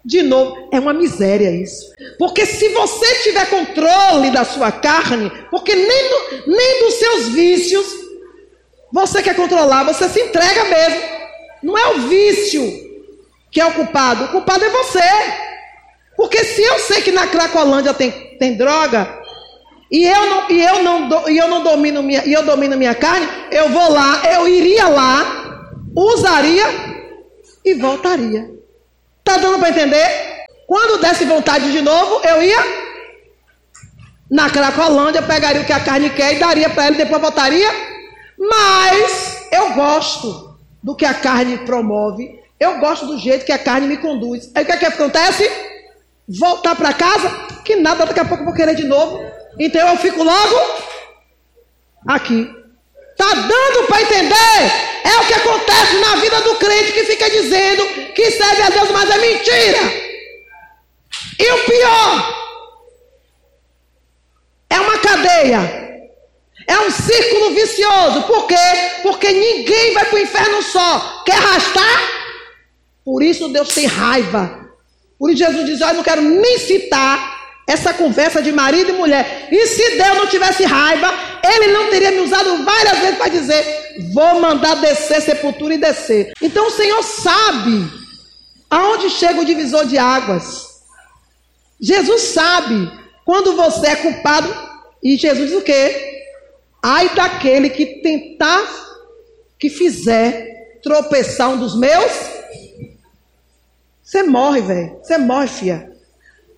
de 0.08 0.22
novo, 0.22 0.70
é 0.72 0.80
uma 0.80 0.94
miséria 0.94 1.50
isso. 1.50 1.92
Porque 2.18 2.46
se 2.46 2.70
você 2.70 3.14
tiver 3.24 3.50
controle 3.50 4.30
da 4.30 4.42
sua 4.42 4.72
carne, 4.72 5.30
porque 5.50 5.76
nem, 5.76 6.08
do, 6.08 6.50
nem 6.50 6.84
dos 6.84 6.94
seus 6.94 7.28
vícios 7.28 7.86
você 8.90 9.22
quer 9.22 9.36
controlar, 9.36 9.84
você 9.84 10.08
se 10.08 10.18
entrega 10.18 10.64
mesmo. 10.64 11.02
Não 11.62 11.76
é 11.76 11.88
o 11.88 12.00
vício 12.08 12.88
que 13.50 13.60
é 13.60 13.66
o 13.66 13.74
culpado, 13.74 14.24
o 14.24 14.28
culpado 14.28 14.64
é 14.64 14.70
você. 14.70 15.10
Porque 16.16 16.42
se 16.42 16.62
eu 16.62 16.78
sei 16.78 17.02
que 17.02 17.12
na 17.12 17.26
Cracolândia 17.26 17.92
tem, 17.92 18.10
tem 18.38 18.56
droga, 18.56 19.14
e 19.92 20.06
eu 20.06 20.26
não, 20.26 20.50
e 20.50 20.62
eu 20.62 20.82
não, 20.82 21.28
e 21.28 21.36
eu 21.36 21.48
não 21.48 21.62
domino 21.62 22.02
minha, 22.02 22.24
e 22.24 22.32
eu 22.32 22.44
domino 22.44 22.78
minha 22.78 22.94
carne, 22.94 23.28
eu 23.50 23.68
vou 23.68 23.92
lá, 23.92 24.22
eu 24.32 24.48
iria 24.48 24.88
lá, 24.88 25.70
usaria 25.94 26.64
e 27.62 27.74
voltaria. 27.74 28.57
Está 29.28 29.42
dando 29.42 29.58
para 29.58 29.68
entender? 29.68 30.46
Quando 30.66 31.02
desse 31.02 31.26
vontade 31.26 31.70
de 31.70 31.82
novo, 31.82 32.26
eu 32.26 32.42
ia 32.42 32.56
na 34.30 34.48
Cracolândia, 34.48 35.20
pegaria 35.20 35.60
o 35.60 35.66
que 35.66 35.72
a 35.72 35.80
carne 35.80 36.08
quer 36.08 36.32
e 36.32 36.38
daria 36.38 36.70
para 36.70 36.86
ele, 36.86 36.96
depois 36.96 37.20
voltaria. 37.20 37.68
Mas 38.38 39.46
eu 39.52 39.74
gosto 39.74 40.58
do 40.82 40.96
que 40.96 41.04
a 41.04 41.12
carne 41.12 41.58
promove. 41.58 42.40
Eu 42.58 42.78
gosto 42.78 43.04
do 43.04 43.18
jeito 43.18 43.44
que 43.44 43.52
a 43.52 43.58
carne 43.58 43.86
me 43.86 43.98
conduz. 43.98 44.50
Aí 44.54 44.62
o 44.62 44.66
que, 44.66 44.72
é 44.72 44.76
que 44.78 44.86
acontece? 44.86 45.46
Voltar 46.26 46.74
para 46.74 46.94
casa, 46.94 47.28
que 47.66 47.76
nada, 47.76 48.06
daqui 48.06 48.20
a 48.20 48.24
pouco 48.24 48.44
eu 48.44 48.46
vou 48.46 48.54
querer 48.54 48.74
de 48.74 48.84
novo. 48.84 49.22
Então 49.58 49.88
eu 49.88 49.96
fico 49.98 50.22
logo 50.22 50.56
aqui. 52.06 52.50
Está 53.28 53.42
dando 53.42 53.86
para 53.86 54.00
entender? 54.00 54.72
É 55.04 55.20
o 55.20 55.26
que 55.26 55.34
acontece 55.34 55.96
na 55.98 56.16
vida 56.16 56.40
do 56.40 56.54
crente 56.54 56.92
que 56.92 57.04
fica 57.04 57.28
dizendo 57.28 57.86
que 58.14 58.30
serve 58.30 58.62
a 58.62 58.70
Deus, 58.70 58.90
mas 58.90 59.10
é 59.10 59.18
mentira. 59.18 59.78
E 61.38 61.52
o 61.52 61.64
pior 61.64 62.38
é 64.70 64.80
uma 64.80 64.98
cadeia. 64.98 65.88
É 66.66 66.78
um 66.80 66.90
círculo 66.90 67.54
vicioso. 67.54 68.22
Por 68.22 68.46
quê? 68.46 68.54
Porque 69.02 69.30
ninguém 69.30 69.92
vai 69.92 70.06
para 70.06 70.16
o 70.16 70.22
inferno 70.22 70.62
só. 70.62 71.22
Quer 71.26 71.36
arrastar? 71.36 72.02
Por 73.04 73.22
isso 73.22 73.48
Deus 73.48 73.74
tem 73.74 73.86
raiva. 73.86 74.70
Por 75.18 75.30
isso 75.30 75.44
Jesus 75.44 75.66
diz: 75.66 75.80
Eu 75.82 75.94
não 75.94 76.02
quero 76.02 76.22
nem 76.22 76.58
citar 76.58 77.37
essa 77.68 77.92
conversa 77.92 78.40
de 78.40 78.50
marido 78.50 78.88
e 78.88 78.94
mulher. 78.94 79.46
E 79.52 79.66
se 79.66 79.90
Deus 79.98 80.16
não 80.16 80.26
tivesse 80.26 80.64
raiva, 80.64 81.12
ele 81.44 81.70
não 81.70 81.90
teria 81.90 82.10
me 82.10 82.20
usado 82.20 82.64
várias 82.64 82.98
vezes 82.98 83.18
para 83.18 83.28
dizer: 83.28 83.98
vou 84.14 84.40
mandar 84.40 84.76
descer 84.76 85.20
sepultura 85.20 85.74
e 85.74 85.78
descer. 85.78 86.32
Então 86.40 86.66
o 86.66 86.70
Senhor 86.70 87.02
sabe 87.02 87.86
aonde 88.70 89.10
chega 89.10 89.42
o 89.42 89.44
divisor 89.44 89.84
de 89.84 89.98
águas. 89.98 90.66
Jesus 91.78 92.22
sabe 92.22 92.90
quando 93.24 93.54
você 93.54 93.88
é 93.88 93.96
culpado. 93.96 94.66
E 95.02 95.16
Jesus 95.16 95.50
diz 95.50 95.58
o 95.58 95.62
quê? 95.62 96.24
Ai 96.82 97.14
daquele 97.14 97.68
que 97.70 98.00
tentar, 98.02 98.66
que 99.58 99.68
fizer 99.68 100.80
tropeçar 100.82 101.50
um 101.50 101.58
dos 101.58 101.78
meus. 101.78 102.12
Você 104.02 104.22
morre, 104.22 104.62
velho. 104.62 104.98
Você 105.02 105.18
morre, 105.18 105.48
filha. 105.48 105.97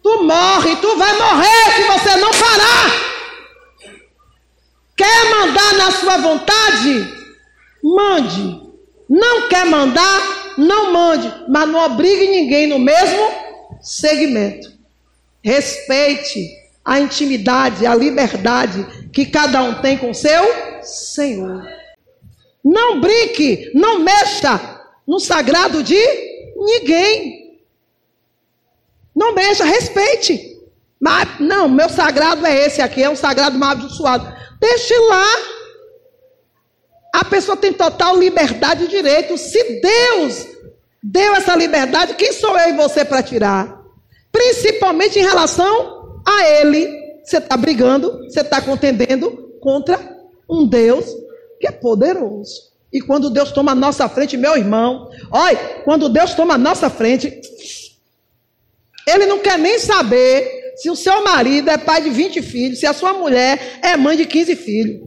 Tu 0.02 0.22
morre, 0.22 0.76
tu 0.76 0.96
vai 0.96 1.12
morrer 1.18 1.72
se 1.76 1.82
você 1.82 2.16
não 2.16 2.30
parar. 2.30 3.10
Quer 4.96 5.30
mandar 5.30 5.74
na 5.74 5.90
sua 5.90 6.16
vontade? 6.18 7.14
Mande. 7.82 8.60
Não 9.08 9.48
quer 9.48 9.66
mandar? 9.66 10.54
Não 10.58 10.92
mande. 10.92 11.32
Mas 11.48 11.68
não 11.68 11.84
obrigue 11.84 12.28
ninguém 12.28 12.66
no 12.66 12.78
mesmo 12.78 13.30
segmento. 13.80 14.70
Respeite 15.42 16.48
a 16.84 17.00
intimidade, 17.00 17.86
a 17.86 17.94
liberdade 17.94 18.86
que 19.12 19.26
cada 19.26 19.62
um 19.62 19.80
tem 19.80 19.96
com 19.96 20.12
seu 20.12 20.82
Senhor. 20.82 21.66
Não 22.64 23.00
brinque, 23.00 23.70
não 23.74 24.00
mexa 24.00 24.80
no 25.06 25.18
sagrado 25.18 25.82
de 25.82 25.98
ninguém. 26.56 27.39
Não 29.14 29.34
mexa, 29.34 29.64
respeite. 29.64 30.58
Mas, 31.00 31.40
não, 31.40 31.68
meu 31.68 31.88
sagrado 31.88 32.46
é 32.46 32.66
esse 32.66 32.82
aqui, 32.82 33.02
é 33.02 33.08
um 33.08 33.16
sagrado 33.16 33.58
mal 33.58 33.70
abençoado. 33.70 34.32
Deixe 34.60 34.96
lá. 35.08 35.26
A 37.14 37.24
pessoa 37.24 37.56
tem 37.56 37.72
total 37.72 38.16
liberdade 38.16 38.84
e 38.84 38.88
direito. 38.88 39.36
Se 39.38 39.80
Deus 39.80 40.46
deu 41.02 41.34
essa 41.34 41.56
liberdade, 41.56 42.14
quem 42.14 42.32
sou 42.32 42.56
eu 42.58 42.70
e 42.70 42.76
você 42.76 43.04
para 43.04 43.22
tirar? 43.22 43.80
Principalmente 44.30 45.18
em 45.18 45.22
relação 45.22 46.20
a 46.26 46.46
Ele. 46.46 47.00
Você 47.24 47.38
está 47.38 47.56
brigando, 47.56 48.24
você 48.24 48.40
está 48.40 48.60
contendendo 48.60 49.56
contra 49.60 49.98
um 50.48 50.66
Deus 50.66 51.06
que 51.58 51.66
é 51.66 51.70
poderoso. 51.70 52.70
E 52.92 53.00
quando 53.00 53.30
Deus 53.30 53.52
toma 53.52 53.72
a 53.72 53.74
nossa 53.74 54.08
frente, 54.08 54.36
meu 54.36 54.56
irmão, 54.56 55.08
olha, 55.30 55.56
quando 55.84 56.08
Deus 56.08 56.34
toma 56.34 56.54
a 56.54 56.58
nossa 56.58 56.90
frente, 56.90 57.40
Ele 59.10 59.26
não 59.26 59.38
quer 59.38 59.58
nem 59.58 59.78
saber 59.78 60.74
se 60.76 60.88
o 60.88 60.96
seu 60.96 61.22
marido 61.22 61.68
é 61.70 61.76
pai 61.76 62.00
de 62.00 62.10
20 62.10 62.42
filhos, 62.42 62.80
se 62.80 62.86
a 62.86 62.92
sua 62.92 63.12
mulher 63.12 63.78
é 63.82 63.96
mãe 63.96 64.16
de 64.16 64.24
15 64.24 64.56
filhos. 64.56 65.00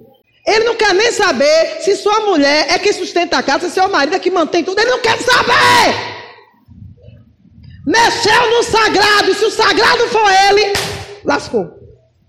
Ele 0.45 0.65
não 0.65 0.75
quer 0.75 0.93
nem 0.93 1.11
saber 1.11 1.81
se 1.81 1.95
sua 1.95 2.19
mulher 2.21 2.67
é 2.69 2.77
quem 2.77 2.91
sustenta 2.91 3.37
a 3.37 3.43
casa, 3.43 3.69
se 3.69 3.75
seu 3.75 3.87
marido 3.87 4.15
é 4.15 4.19
que 4.19 4.29
mantém 4.29 4.63
tudo. 4.63 4.79
Ele 4.79 4.91
não 4.91 4.99
quer 4.99 5.17
saber. 5.19 6.13
Mexeu 7.85 8.49
no 8.51 8.63
sagrado, 8.63 9.33
se 9.33 9.45
o 9.45 9.51
sagrado 9.51 10.07
for 10.07 10.31
ele, 10.49 10.73
lascou. 11.23 11.82